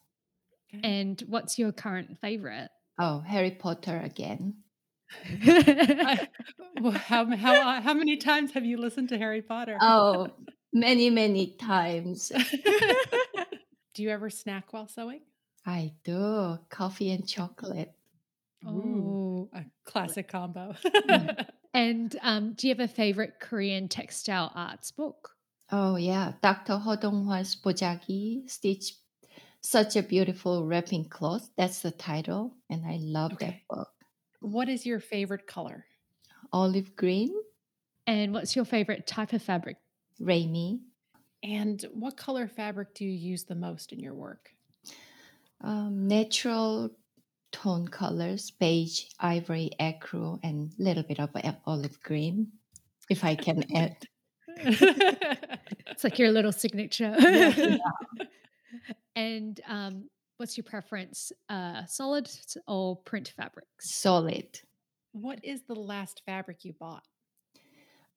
And 0.84 1.22
what's 1.28 1.60
your 1.60 1.72
current 1.72 2.18
favorite? 2.20 2.70
Oh, 3.00 3.22
Harry 3.22 3.50
Potter 3.52 3.98
again. 3.98 4.64
I- 5.44 6.28
how, 6.94 7.26
how, 7.36 7.82
how 7.82 7.94
many 7.94 8.18
times 8.18 8.52
have 8.52 8.66
you 8.66 8.78
listened 8.78 9.10
to 9.10 9.18
Harry 9.18 9.42
Potter? 9.42 9.78
Oh, 9.82 10.28
many, 10.74 11.10
many 11.10 11.56
times. 11.60 12.32
do 13.94 14.04
you 14.04 14.10
ever 14.10 14.30
snack 14.30 14.74
while 14.74 14.88
sewing? 14.88 15.22
I 15.66 15.94
do. 16.04 16.58
Coffee 16.70 17.12
and 17.12 17.28
chocolate. 17.28 17.94
Oh, 18.66 19.50
a 19.54 19.64
classic 19.86 20.28
combo. 20.30 20.76
and 21.74 22.16
um, 22.22 22.54
do 22.54 22.68
you 22.68 22.76
have 22.76 22.80
a 22.80 22.88
favorite 22.92 23.36
Korean 23.40 23.88
textile 23.88 24.52
arts 24.56 24.92
book? 24.92 25.32
Oh, 25.72 25.96
yeah. 25.96 26.34
Dr. 26.42 26.78
Huh 26.78 26.96
Dong-hwa's 26.96 27.56
Bojagi 27.56 28.50
Stitch 28.50 28.94
Such 29.62 29.96
a 29.96 30.04
Beautiful 30.04 30.66
Wrapping 30.66 31.10
Cloth. 31.10 31.50
That's 31.58 31.82
the 31.82 31.92
title. 31.92 32.54
And 32.70 32.86
I 32.86 32.98
love 33.02 33.34
Okay. 33.34 33.46
that 33.70 33.76
book. 33.76 33.90
What 34.52 34.70
is 34.70 34.86
your 34.86 35.00
favorite 35.00 35.46
color? 35.48 35.86
Olive 36.54 36.96
green, 36.96 37.34
And 38.06 38.34
what's 38.34 38.56
your 38.56 38.64
favorite 38.66 39.06
type 39.06 39.34
of 39.34 39.42
fabric? 39.42 39.78
Ramie. 40.20 40.80
And 41.44 41.84
what 41.94 42.16
color 42.16 42.48
fabric 42.48 42.94
do 42.96 43.04
you 43.06 43.12
use 43.12 43.44
the 43.44 43.56
most 43.56 43.92
in 43.92 44.00
your 44.00 44.14
work? 44.14 44.50
Um, 45.62 46.08
natural 46.08 46.92
tone 47.52 47.88
colors, 47.88 48.52
beige, 48.52 49.06
ivory, 49.20 49.72
ecru, 49.80 50.40
and 50.44 50.72
a 50.80 50.84
little 50.84 51.04
bit 51.04 51.20
of 51.20 51.30
olive 51.66 52.00
green, 52.02 52.48
if 53.10 53.24
I 53.24 53.36
can 53.36 53.64
add. 53.76 53.98
It's 54.58 56.04
like 56.04 56.18
your 56.20 56.32
little 56.32 56.52
signature. 56.54 57.14
Yeah. 57.20 57.78
and 59.16 59.60
um, 59.68 60.10
what's 60.38 60.58
your 60.58 60.64
preference, 60.64 61.32
uh, 61.50 61.86
solid 61.86 62.30
or 62.68 62.96
print 62.98 63.34
fabrics? 63.36 63.92
Solid. 63.94 64.60
what 65.12 65.40
is 65.44 65.64
the 65.64 65.76
last 65.76 66.22
fabric 66.26 66.64
you 66.64 66.74
bought? 66.74 67.04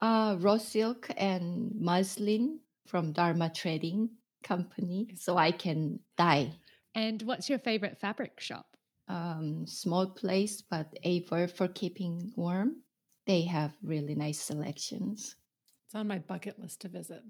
Uh, 0.01 0.37
raw 0.41 0.57
silk 0.57 1.11
and 1.16 1.73
muslin 1.79 2.61
from 2.87 3.12
Dharma 3.12 3.51
Trading 3.51 4.11
Company, 4.43 5.09
so 5.16 5.37
I 5.37 5.53
can 5.53 6.01
dye. 6.16 6.53
And 6.95 7.23
what's 7.23 7.49
your 7.51 7.59
favorite 7.59 7.99
fabric 7.99 8.41
shop? 8.41 8.66
Um, 9.09 9.66
small 9.66 10.07
place, 10.09 10.62
but 10.62 10.89
able 11.03 11.27
for 11.29 11.49
for 11.49 11.68
keeping 11.68 12.33
warm. 12.37 12.83
They 13.27 13.43
have 13.43 13.77
really 13.83 14.14
nice 14.14 14.41
selections. 14.41 15.37
It's 15.87 15.95
on 15.95 16.09
my 16.09 16.18
bucket 16.18 16.59
list 16.59 16.81
to 16.83 16.89
visit. 16.89 17.23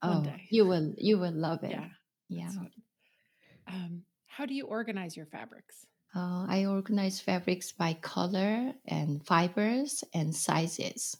One 0.00 0.18
Oh, 0.18 0.22
day. 0.22 0.46
you 0.50 0.64
will 0.66 0.94
you 0.98 1.18
will 1.18 1.32
love 1.34 1.64
it. 1.64 1.72
Yeah. 1.72 1.88
yeah. 2.28 2.50
Um, 3.66 4.04
how 4.36 4.46
do 4.46 4.54
you 4.54 4.66
organize 4.66 5.16
your 5.16 5.26
fabrics? 5.26 5.86
Uh, 6.14 6.44
I 6.48 6.66
organize 6.66 7.20
fabrics 7.20 7.72
by 7.72 7.94
color 7.94 8.72
and 8.86 9.24
fibers 9.24 10.04
and 10.12 10.34
sizes. 10.34 11.16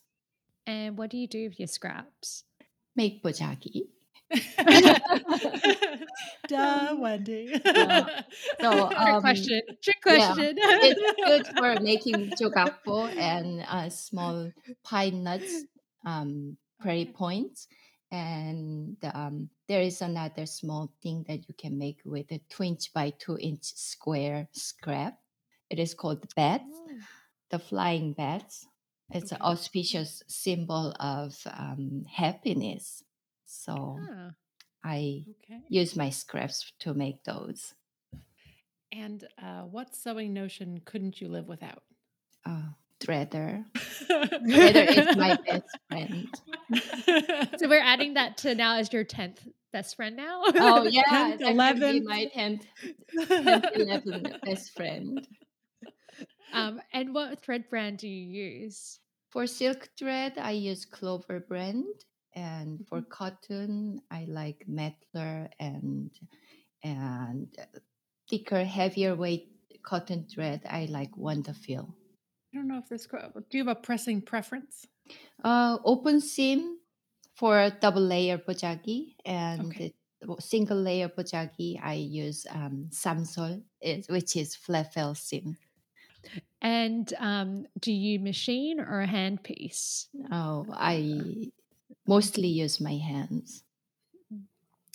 And 0.66 0.98
what 0.98 1.10
do 1.10 1.16
you 1.16 1.26
do 1.26 1.48
with 1.48 1.58
your 1.58 1.68
scraps? 1.68 2.44
make 2.96 3.22
bojagi. 3.22 3.88
Duh, 6.48 6.96
Wendy. 6.98 7.52
So 7.52 7.60
Trick 8.60 8.98
um, 8.98 9.20
question. 9.20 9.60
Trick 9.82 9.98
yeah, 10.06 10.34
question. 10.34 10.54
it's 10.56 11.20
good 11.20 11.46
for 11.58 11.80
making 11.80 12.30
jogakpo 12.30 13.14
and 13.16 13.64
uh, 13.68 13.90
small 13.90 14.50
pine 14.82 15.22
nuts, 15.22 15.64
um, 16.06 16.56
prairie 16.80 17.12
points. 17.14 17.68
And 18.10 18.96
um, 19.14 19.50
there 19.72 19.80
is 19.80 20.02
another 20.02 20.44
small 20.44 20.92
thing 21.02 21.24
that 21.28 21.48
you 21.48 21.54
can 21.56 21.78
make 21.78 21.96
with 22.04 22.30
a 22.30 22.38
two 22.50 22.62
inch 22.62 22.92
by 22.92 23.08
two 23.08 23.38
inch 23.40 23.64
square 23.64 24.46
scrap. 24.52 25.16
It 25.70 25.78
is 25.78 25.94
called 25.94 26.26
bats, 26.36 26.76
the 27.48 27.58
flying 27.58 28.12
bats. 28.12 28.66
It's 29.08 29.32
an 29.32 29.40
auspicious 29.40 30.22
symbol 30.28 30.94
of 31.00 31.34
um, 31.46 32.04
happiness. 32.06 33.02
So 33.46 33.98
Ah. 33.98 34.32
I 34.84 35.24
okay. 35.42 35.62
use 35.70 35.96
my 35.96 36.10
scraps 36.10 36.70
to 36.80 36.92
make 36.92 37.24
those. 37.24 37.72
And 38.92 39.26
uh, 39.42 39.62
what 39.62 39.96
sewing 39.96 40.34
notion 40.34 40.82
couldn't 40.84 41.18
you 41.22 41.28
live 41.28 41.48
without? 41.48 41.82
Uh, 42.44 42.76
threader. 43.00 43.64
Threader 43.74 44.86
is 44.98 45.16
my 45.16 45.38
best 45.46 45.78
friend. 45.88 46.28
So 47.58 47.68
we're 47.68 47.82
adding 47.82 48.14
that 48.14 48.38
to 48.38 48.54
now 48.54 48.76
as 48.76 48.92
your 48.92 49.04
10th 49.04 49.38
best 49.72 49.96
friend 49.96 50.16
now. 50.16 50.42
Oh 50.58 50.84
yeah, 50.90 51.02
10th, 51.04 51.38
that 51.38 51.56
can 51.64 51.80
be 51.80 52.00
11th. 52.00 52.04
my 52.04 52.30
10th, 52.36 52.64
10th 53.16 53.72
11th 53.76 54.40
best 54.44 54.72
friend. 54.76 55.26
Um, 56.52 56.80
and 56.92 57.14
what 57.14 57.42
thread 57.42 57.68
brand 57.70 57.98
do 57.98 58.08
you 58.08 58.26
use? 58.60 59.00
For 59.30 59.46
silk 59.46 59.88
thread, 59.98 60.34
I 60.36 60.50
use 60.52 60.84
Clover 60.84 61.40
brand, 61.40 61.86
and 62.34 62.86
for 62.86 63.00
cotton, 63.02 64.02
I 64.10 64.26
like 64.28 64.66
Mettler 64.68 65.48
and 65.58 66.10
and 66.84 67.48
thicker, 68.28 68.64
heavier 68.64 69.14
weight 69.14 69.48
cotton 69.82 70.26
thread. 70.32 70.60
I 70.68 70.86
like 70.90 71.16
Wonderful. 71.16 71.94
I 72.52 72.56
don't 72.58 72.68
know 72.68 72.78
if 72.78 72.88
this. 72.88 73.06
Do 73.06 73.58
you 73.58 73.64
have 73.66 73.76
a 73.76 73.80
pressing 73.80 74.20
preference? 74.20 74.86
Uh, 75.42 75.78
open 75.84 76.20
seam 76.20 76.76
for 77.42 77.70
double 77.80 78.02
layer 78.02 78.38
bojagi 78.38 79.16
and 79.26 79.74
Okay. 79.74 79.92
single 80.38 80.78
layer 80.80 81.08
bojagi. 81.08 81.80
I 81.82 81.94
use 81.94 82.46
um, 82.50 82.86
Samsol, 82.92 83.64
which 84.08 84.36
is 84.36 84.54
flat 84.54 84.94
fell 84.94 85.14
seam. 85.16 85.56
And 86.60 87.12
um, 87.18 87.66
do 87.78 87.92
you 87.92 88.18
machine 88.20 88.80
or 88.80 89.00
a 89.00 89.06
hand 89.06 89.42
piece? 89.42 90.08
Oh, 90.32 90.66
I 90.72 91.52
mostly 92.06 92.48
use 92.48 92.80
my 92.80 92.96
hands. 92.96 93.64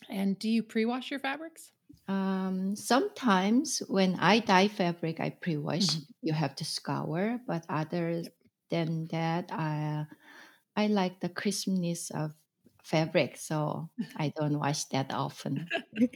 And 0.10 0.38
do 0.38 0.50
you 0.50 0.64
pre-wash 0.64 1.12
your 1.12 1.20
fabrics? 1.22 1.72
Um, 2.08 2.76
sometimes 2.76 3.80
when 3.88 4.16
I 4.16 4.40
dye 4.40 4.68
fabric, 4.68 5.20
I 5.20 5.30
pre-wash. 5.30 5.88
Mhm. 5.88 6.08
You 6.22 6.34
have 6.34 6.56
to 6.56 6.66
scour, 6.66 7.40
but 7.48 7.66
other 7.70 8.24
than 8.70 9.08
that, 9.08 9.52
I 9.52 10.08
I 10.78 10.88
like 10.88 11.20
the 11.20 11.30
crispness 11.30 12.12
of 12.12 12.34
fabric, 12.84 13.36
so 13.38 13.90
I 14.16 14.30
don't 14.30 14.60
wash 14.60 14.86
that 14.86 15.12
often. 15.12 15.68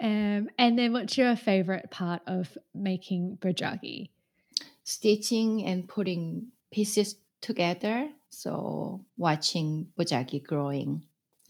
um, 0.00 0.50
and 0.58 0.78
then 0.78 0.92
what's 0.92 1.16
your 1.16 1.36
favorite 1.36 1.90
part 1.90 2.22
of 2.26 2.58
making 2.74 3.38
bojagi? 3.40 4.10
Stitching 4.82 5.64
and 5.64 5.88
putting 5.88 6.48
pieces 6.72 7.16
together, 7.40 8.10
so 8.28 9.04
watching 9.16 9.92
bojagi 9.96 10.42
growing 10.42 11.04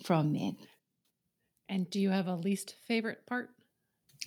from 0.04 0.36
it. 0.36 0.56
And 1.68 1.88
do 1.88 1.98
you 2.00 2.10
have 2.10 2.28
a 2.28 2.36
least 2.36 2.74
favorite 2.86 3.26
part? 3.26 3.50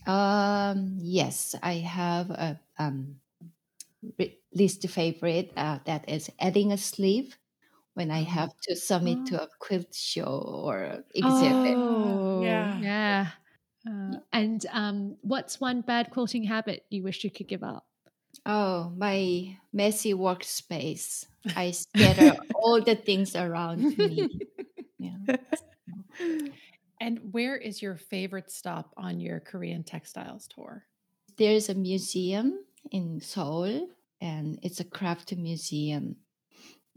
Um, 0.05 0.97
yes, 0.99 1.55
I 1.61 1.75
have 1.75 2.29
a 2.31 2.59
um, 2.79 3.19
least 4.53 4.87
favorite 4.89 5.51
uh, 5.57 5.79
that 5.85 6.09
is 6.09 6.31
adding 6.39 6.71
a 6.71 6.77
sleeve 6.77 7.37
when 7.95 8.11
I 8.11 8.23
Oh. 8.23 8.23
have 8.23 8.51
to 8.63 8.75
submit 8.75 9.25
to 9.27 9.43
a 9.43 9.49
quilt 9.59 9.95
show 9.95 10.41
or 10.65 11.05
exhibit. 11.15 11.79
Oh, 12.05 12.21
yeah. 12.35 12.81
yeah. 12.81 13.31
Uh, 13.87 14.19
and 14.33 14.65
um, 14.71 15.17
what's 15.21 15.59
one 15.61 15.81
bad 15.81 16.11
quilting 16.11 16.43
habit 16.43 16.85
you 16.89 17.03
wish 17.03 17.23
you 17.23 17.31
could 17.31 17.47
give 17.47 17.63
up? 17.63 17.87
Oh, 18.47 18.89
my 18.97 19.59
messy 19.71 20.13
workspace. 20.13 21.25
I 21.55 21.69
scatter 21.71 22.35
all 22.53 22.81
the 22.81 22.95
things 22.95 23.35
around 23.35 23.95
me. 23.97 24.31
Yeah. 24.99 25.17
And 26.99 27.33
where 27.33 27.55
is 27.57 27.81
your 27.81 27.95
favorite 27.97 28.51
stop 28.51 28.93
on 28.97 29.19
your 29.19 29.39
Korean 29.39 29.83
textiles 29.83 30.47
tour? 30.47 30.85
There's 31.37 31.69
a 31.69 31.73
museum 31.73 32.65
in 32.91 33.21
Seoul, 33.21 33.87
and 34.21 34.59
it's 34.61 34.79
a 34.79 34.83
craft 34.85 35.35
museum. 35.35 36.15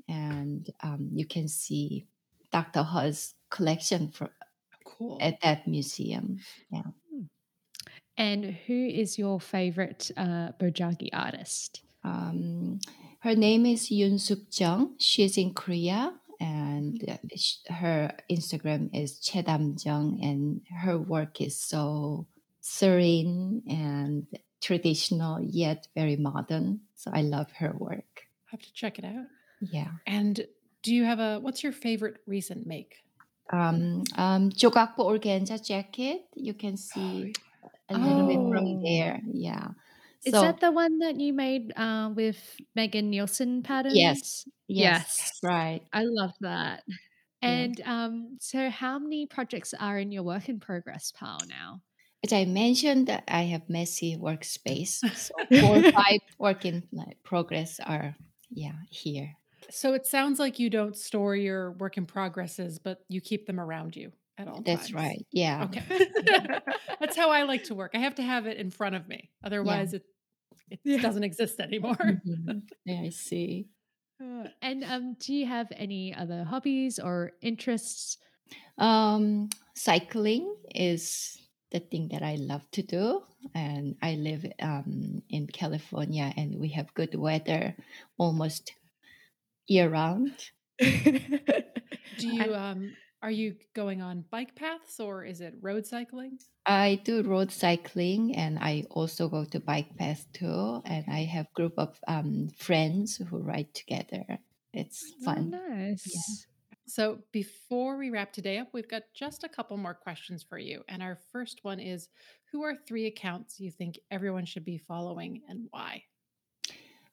And 0.08 0.68
um, 0.82 1.10
you 1.12 1.26
can 1.26 1.46
see 1.48 2.06
Dr. 2.52 2.82
Huh's 2.82 3.34
collection 3.50 4.10
for, 4.10 4.30
Cool. 4.84 5.18
at 5.20 5.40
that 5.42 5.68
museum. 5.68 6.38
Yeah. 6.70 6.82
And 8.16 8.44
who 8.66 8.86
is 8.86 9.18
your 9.18 9.40
favorite 9.40 10.10
uh, 10.16 10.52
bojagi 10.60 11.08
artist? 11.12 11.82
Um, 12.04 12.80
her 13.20 13.34
name 13.34 13.66
is 13.66 13.88
Yoon 13.88 14.18
Suk 14.20 14.38
Jung. 14.50 14.94
She's 14.98 15.38
in 15.38 15.54
Korea, 15.54 16.12
and 16.40 17.02
uh, 17.08 17.72
her 17.72 18.12
Instagram 18.30 18.90
is 18.92 19.20
Chedam 19.20 19.76
Jung, 19.82 20.18
and 20.22 20.60
her 20.82 20.98
work 20.98 21.40
is 21.40 21.58
so 21.58 22.26
serene 22.60 23.62
and 23.68 24.26
traditional 24.60 25.40
yet 25.40 25.88
very 25.94 26.16
modern. 26.16 26.80
So 26.94 27.10
I 27.14 27.22
love 27.22 27.50
her 27.52 27.74
work. 27.78 28.26
I 28.48 28.50
have 28.52 28.60
to 28.60 28.72
check 28.72 28.98
it 28.98 29.04
out. 29.04 29.26
Yeah. 29.60 29.92
And 30.06 30.46
do 30.82 30.94
you 30.94 31.04
have 31.04 31.18
a 31.20 31.38
what's 31.40 31.62
your 31.62 31.72
favorite 31.72 32.18
recent 32.26 32.66
make? 32.66 32.96
Um, 33.52 34.04
um, 34.16 34.50
Jogakpo 34.50 34.98
organza 35.04 35.58
jacket. 35.64 36.22
You 36.34 36.54
can 36.54 36.76
see 36.76 37.32
a 37.88 37.98
little 37.98 38.26
bit 38.26 38.38
Oh. 38.38 38.50
from 38.52 38.82
there. 38.82 39.20
Yeah. 39.26 39.68
Is 40.24 40.32
So 40.32 40.42
that 40.42 40.60
the 40.60 40.70
one 40.70 40.98
that 40.98 41.18
you 41.18 41.32
made 41.32 41.72
uh, 41.76 42.10
with 42.14 42.36
Megan 42.76 43.10
Nielsen 43.10 43.62
patterns? 43.62 43.96
yes, 43.96 44.46
yes, 44.68 45.18
Yes. 45.18 45.38
right. 45.42 45.80
I 45.92 46.04
love 46.04 46.32
that. 46.40 46.84
Yeah. 47.42 47.48
And 47.48 47.80
um, 47.86 48.36
so, 48.38 48.68
how 48.68 48.98
many 48.98 49.24
projects 49.26 49.72
are 49.72 49.98
in 49.98 50.12
your 50.12 50.22
work 50.22 50.48
in 50.50 50.60
progress 50.60 51.10
pile 51.10 51.38
now? 51.48 51.80
As 52.22 52.32
I 52.34 52.44
mentioned, 52.44 53.06
that 53.08 53.24
I 53.28 53.42
have 53.44 53.68
messy 53.70 54.14
workspace. 54.16 55.02
So 55.14 55.34
four 55.58 55.78
or 55.78 55.82
five 55.82 56.20
work 56.38 56.64
in 56.66 56.86
progress 57.24 57.80
are 57.80 58.14
yeah 58.50 58.76
here. 58.90 59.36
So 59.70 59.94
it 59.94 60.06
sounds 60.06 60.38
like 60.38 60.58
you 60.58 60.70
don't 60.70 60.96
store 60.96 61.36
your 61.36 61.72
work 61.72 61.96
in 61.96 62.06
progresses, 62.06 62.78
but 62.78 63.04
you 63.08 63.20
keep 63.20 63.46
them 63.46 63.60
around 63.60 63.96
you 63.96 64.12
at 64.38 64.48
all 64.48 64.62
That's 64.64 64.64
times. 64.64 64.92
right. 64.92 65.26
Yeah. 65.32 65.64
Okay. 65.64 65.82
That's 67.00 67.16
how 67.16 67.30
I 67.30 67.42
like 67.44 67.64
to 67.64 67.74
work. 67.74 67.92
I 67.94 67.98
have 67.98 68.16
to 68.16 68.22
have 68.22 68.46
it 68.46 68.56
in 68.56 68.70
front 68.70 68.94
of 68.94 69.06
me. 69.08 69.30
Otherwise 69.42 69.94
it 69.94 70.04
it 70.70 70.80
Yeah. 70.84 71.00
doesn't 71.00 71.24
exist 71.24 71.60
anymore. 71.60 71.96
Mhm. 72.04 72.68
Yeah, 72.84 73.02
I 73.02 73.08
see. 73.10 73.70
Uh, 74.22 74.48
and 74.60 74.84
um, 74.84 75.14
do 75.14 75.32
you 75.34 75.46
have 75.46 75.68
any 75.76 76.14
other 76.14 76.44
hobbies 76.44 76.98
or 76.98 77.32
interests? 77.40 78.18
Um, 78.78 79.50
cycling 79.74 80.56
is 80.74 81.39
the 81.70 81.80
thing 81.80 82.08
that 82.12 82.22
I 82.22 82.36
love 82.36 82.68
to 82.72 82.82
do, 82.82 83.22
and 83.54 83.96
I 84.02 84.14
live 84.14 84.46
um, 84.60 85.22
in 85.28 85.46
California, 85.46 86.32
and 86.36 86.58
we 86.58 86.68
have 86.70 86.94
good 86.94 87.14
weather 87.14 87.76
almost 88.18 88.72
year 89.66 89.88
round. 89.88 90.32
Do 90.80 92.26
you 92.26 92.54
um 92.54 92.92
are 93.22 93.30
you 93.30 93.56
going 93.74 94.00
on 94.02 94.24
bike 94.30 94.54
paths 94.54 94.98
or 94.98 95.24
is 95.24 95.40
it 95.40 95.54
road 95.60 95.86
cycling? 95.86 96.38
I 96.66 97.00
do 97.04 97.22
road 97.22 97.50
cycling, 97.50 98.36
and 98.36 98.58
I 98.58 98.84
also 98.90 99.28
go 99.28 99.44
to 99.46 99.60
bike 99.60 99.96
paths 99.96 100.26
too. 100.32 100.82
And 100.84 101.04
I 101.08 101.24
have 101.24 101.52
group 101.54 101.74
of 101.78 101.98
um, 102.06 102.48
friends 102.56 103.16
who 103.16 103.38
ride 103.38 103.72
together. 103.74 104.38
It's 104.72 105.02
Oh, 105.20 105.24
fun. 105.24 105.50
nice. 105.50 106.46
So 106.90 107.20
before 107.30 107.96
we 107.96 108.10
wrap 108.10 108.32
today 108.32 108.58
up, 108.58 108.68
we've 108.72 108.88
got 108.88 109.04
just 109.14 109.44
a 109.44 109.48
couple 109.48 109.76
more 109.76 109.94
questions 109.94 110.42
for 110.42 110.58
you. 110.58 110.82
And 110.88 111.02
our 111.02 111.18
first 111.30 111.60
one 111.62 111.78
is 111.78 112.08
who 112.50 112.64
are 112.64 112.74
three 112.74 113.06
accounts 113.06 113.60
you 113.60 113.70
think 113.70 114.00
everyone 114.10 114.44
should 114.44 114.64
be 114.64 114.76
following 114.76 115.42
and 115.48 115.68
why? 115.70 116.02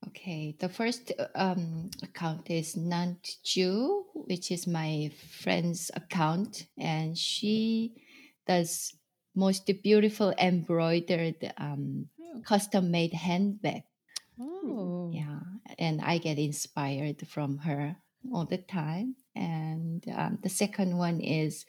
Okay, 0.07 0.55
the 0.59 0.69
first 0.69 1.11
uh, 1.19 1.27
um, 1.35 1.91
account 2.01 2.49
is 2.49 2.75
Nantju, 2.75 4.03
which 4.13 4.51
is 4.51 4.65
my 4.65 5.11
friend's 5.29 5.91
account, 5.93 6.65
and 6.77 7.17
she 7.17 7.93
does 8.47 8.95
most 9.35 9.69
beautiful 9.83 10.33
embroidered 10.39 11.53
um, 11.57 12.07
Oh, 12.19 12.41
custom 12.41 12.89
made 12.91 13.13
handbag. 13.13 13.83
Oh, 14.39 15.11
Yeah, 15.13 15.39
and 15.77 16.01
I 16.01 16.17
get 16.17 16.37
inspired 16.37 17.27
from 17.27 17.59
her. 17.59 17.97
All 18.33 18.45
the 18.45 18.57
time. 18.57 19.15
And 19.35 20.03
um, 20.15 20.39
the 20.41 20.49
second 20.49 20.97
one 20.97 21.21
is 21.21 21.65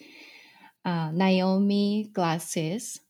uh, 0.84 1.10
Naomi 1.12 2.10
Glasses. 2.12 3.00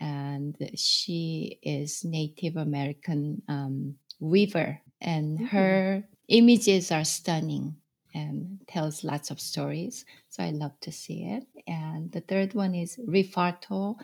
And 0.00 0.56
she 0.76 1.58
is 1.62 2.04
Native 2.04 2.56
American 2.56 3.42
um, 3.48 3.96
weaver, 4.18 4.80
and 4.98 5.36
mm-hmm. 5.36 5.46
her 5.56 6.04
images 6.28 6.90
are 6.90 7.04
stunning 7.04 7.76
and 8.14 8.60
tells 8.66 9.04
lots 9.04 9.30
of 9.30 9.40
stories. 9.40 10.06
So 10.30 10.42
I 10.42 10.50
love 10.50 10.72
to 10.80 10.90
see 10.90 11.24
it. 11.24 11.46
And 11.66 12.10
the 12.12 12.22
third 12.22 12.54
one 12.54 12.74
is 12.74 12.98
Rifarto 13.06 13.96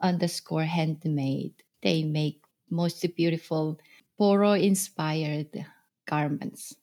underscore 0.00 0.64
handmade. 0.64 1.54
They 1.82 2.02
make 2.02 2.40
most 2.70 3.04
beautiful 3.14 3.78
Boro 4.18 4.52
inspired 4.52 5.66
garments. 6.06 6.74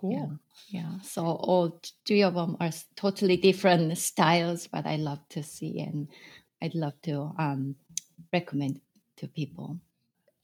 Cool. 0.00 0.38
Yeah. 0.70 0.80
yeah. 0.80 1.00
So 1.00 1.24
all 1.24 1.80
three 2.06 2.22
of 2.22 2.34
them 2.34 2.56
are 2.60 2.70
totally 2.96 3.36
different 3.36 3.98
styles, 4.10 4.66
but 4.66 4.86
I 4.86 4.96
love 4.96 5.20
to 5.30 5.42
see 5.42 5.80
and 5.80 6.08
I'd 6.62 6.74
love 6.74 7.00
to 7.02 7.32
um, 7.38 7.76
recommend 8.32 8.80
to 9.16 9.28
people. 9.28 9.78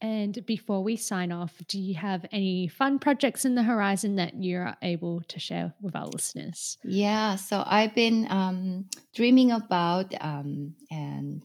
And 0.01 0.45
before 0.45 0.83
we 0.83 0.97
sign 0.97 1.31
off, 1.31 1.53
do 1.67 1.79
you 1.79 1.95
have 1.95 2.25
any 2.31 2.67
fun 2.67 2.99
projects 2.99 3.45
in 3.45 3.55
the 3.55 3.63
horizon 3.63 4.17
that 4.17 4.43
you're 4.43 4.75
able 4.81 5.21
to 5.21 5.39
share 5.39 5.73
with 5.81 5.95
our 5.95 6.07
listeners? 6.07 6.77
Yeah, 6.83 7.37
so 7.37 7.63
I've 7.65 7.95
been 7.95 8.27
um, 8.29 8.85
dreaming 9.15 9.51
about 9.51 10.13
um, 10.19 10.75
and 10.91 11.41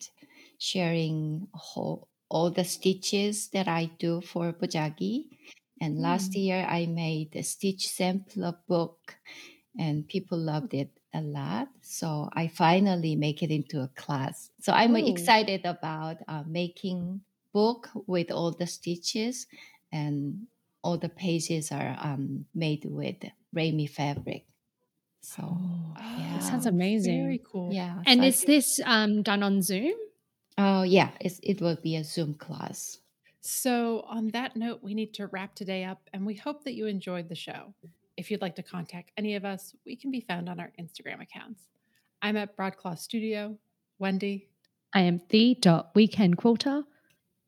sharing 0.58 1.46
whole, 1.54 2.08
all 2.28 2.50
the 2.50 2.64
stitches 2.64 3.48
that 3.54 3.68
I 3.68 3.90
do 3.98 4.20
for 4.20 4.52
Bojagi. 4.52 5.26
And 5.80 5.96
mm. 5.96 6.00
last 6.00 6.34
year 6.34 6.66
I 6.68 6.86
made 6.86 7.34
a 7.34 7.42
stitch 7.42 7.88
sampler 7.88 8.54
book, 8.68 9.16
and 9.78 10.06
people 10.06 10.38
loved 10.38 10.74
it 10.74 10.90
a 11.14 11.20
lot. 11.20 11.68
So 11.80 12.28
I 12.32 12.48
finally 12.48 13.16
make 13.16 13.42
it 13.42 13.50
into 13.50 13.80
a 13.80 13.88
class. 13.88 14.50
So 14.60 14.72
I'm 14.72 14.94
Ooh. 14.94 15.06
excited 15.06 15.64
about 15.64 16.18
uh, 16.28 16.44
making 16.46 17.22
book 17.52 17.88
with 18.06 18.30
all 18.30 18.52
the 18.52 18.66
stitches 18.66 19.46
and 19.92 20.46
all 20.82 20.98
the 20.98 21.08
pages 21.08 21.72
are 21.72 21.96
um, 22.00 22.46
made 22.54 22.84
with 22.84 23.16
Ramie 23.52 23.86
fabric. 23.86 24.46
So 25.22 25.42
oh, 25.44 25.94
yeah. 25.98 26.34
that 26.34 26.42
sounds 26.42 26.66
amazing. 26.66 27.22
Very 27.22 27.42
cool. 27.44 27.72
Yeah. 27.72 28.02
And 28.06 28.20
so 28.20 28.26
is 28.26 28.44
this 28.44 28.80
um, 28.84 29.22
done 29.22 29.42
on 29.42 29.62
Zoom? 29.62 29.94
Oh 30.56 30.82
yeah, 30.82 31.10
it's, 31.20 31.40
it 31.42 31.60
will 31.60 31.76
be 31.76 31.96
a 31.96 32.04
Zoom 32.04 32.34
class. 32.34 32.98
So 33.40 34.04
on 34.08 34.28
that 34.28 34.56
note, 34.56 34.80
we 34.82 34.94
need 34.94 35.14
to 35.14 35.28
wrap 35.28 35.54
today 35.54 35.84
up, 35.84 36.00
and 36.12 36.26
we 36.26 36.34
hope 36.34 36.64
that 36.64 36.74
you 36.74 36.86
enjoyed 36.86 37.28
the 37.28 37.34
show. 37.34 37.72
If 38.16 38.30
you'd 38.30 38.42
like 38.42 38.56
to 38.56 38.62
contact 38.62 39.12
any 39.16 39.34
of 39.34 39.44
us, 39.44 39.74
we 39.86 39.96
can 39.96 40.10
be 40.10 40.20
found 40.20 40.48
on 40.48 40.60
our 40.60 40.72
Instagram 40.78 41.22
accounts. 41.22 41.68
I'm 42.20 42.36
at 42.36 42.54
Broadcloth 42.54 42.98
Studio. 42.98 43.56
Wendy. 43.98 44.48
I 44.94 45.02
am 45.02 45.20
the 45.28 45.56
dot 45.60 45.90
weekend 45.94 46.36
quilter. 46.38 46.82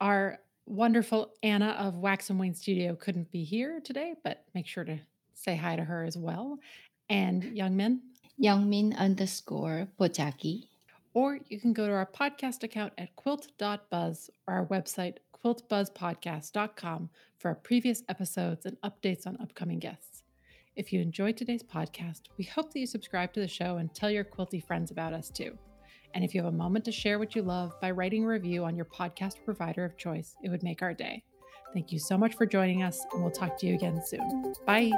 Our 0.01 0.39
wonderful 0.67 1.33
Anna 1.43 1.71
of 1.79 1.97
Wax 1.97 2.31
and 2.31 2.39
Wayne 2.39 2.55
Studio 2.55 2.95
couldn't 2.95 3.31
be 3.33 3.43
here 3.43 3.81
today, 3.83 4.15
but 4.23 4.45
make 4.55 4.67
sure 4.67 4.85
to 4.85 4.99
say 5.35 5.57
hi 5.57 5.77
to 5.77 5.83
her 5.83 6.05
as 6.05 6.17
well. 6.17 6.59
And 7.09 7.43
Youngmin. 7.43 8.01
Youngmin 8.41 8.97
underscore 8.97 9.89
Bojagi. 9.99 10.69
Or 11.15 11.39
you 11.49 11.61
can 11.61 11.73
go 11.73 11.87
to 11.87 11.93
our 11.93 12.07
podcast 12.07 12.63
account 12.63 12.93
at 12.97 13.15
quilt.buzz 13.17 14.31
or 14.47 14.55
our 14.55 14.67
website, 14.67 15.17
quiltbuzzpodcast.com, 15.45 17.11
for 17.39 17.49
our 17.49 17.55
previous 17.57 18.03
episodes 18.09 18.67
and 18.67 18.77
updates 18.83 19.27
on 19.27 19.37
upcoming 19.41 19.79
guests. 19.79 20.23
If 20.77 20.93
you 20.93 21.01
enjoyed 21.01 21.37
today's 21.37 21.63
podcast, 21.63 22.23
we 22.39 22.45
hope 22.45 22.73
that 22.73 22.81
you 22.81 22.87
subscribe 22.87 23.33
to 23.35 23.41
the 23.41 23.49
show 23.49 23.77
and 23.77 23.95
tell 23.95 24.11
your 24.11 24.25
quilty 24.25 24.65
friends 24.65 24.91
about 24.91 25.13
us 25.13 25.29
too. 25.29 25.59
And 26.15 26.25
if 26.25 26.35
you 26.35 26.43
have 26.43 26.53
a 26.53 26.57
moment 26.57 26.85
to 26.87 26.93
share 26.93 27.19
what 27.19 27.35
you 27.35 27.43
love 27.43 27.79
by 27.81 27.91
writing 27.91 28.25
a 28.25 28.29
review 28.29 28.65
on 28.65 28.77
your 28.77 28.87
podcast 28.87 29.45
provider 29.45 29.85
of 29.85 29.97
choice, 29.97 30.37
it 30.43 30.51
would 30.51 30.63
make 30.63 30.83
our 30.83 30.95
day. 30.95 31.25
Thank 31.73 31.91
you 31.91 31.99
so 31.99 32.19
much 32.19 32.37
for 32.37 32.47
joining 32.47 32.83
us, 32.83 33.01
and 33.13 33.23
we'll 33.23 33.33
talk 33.33 33.59
to 33.59 33.67
you 33.67 33.75
again 33.75 34.01
soon. 34.05 34.55
Bye. 34.67 34.93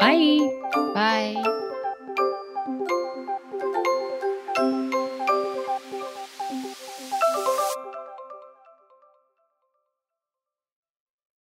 Bye. 0.00 0.60
Bye. 0.94 1.70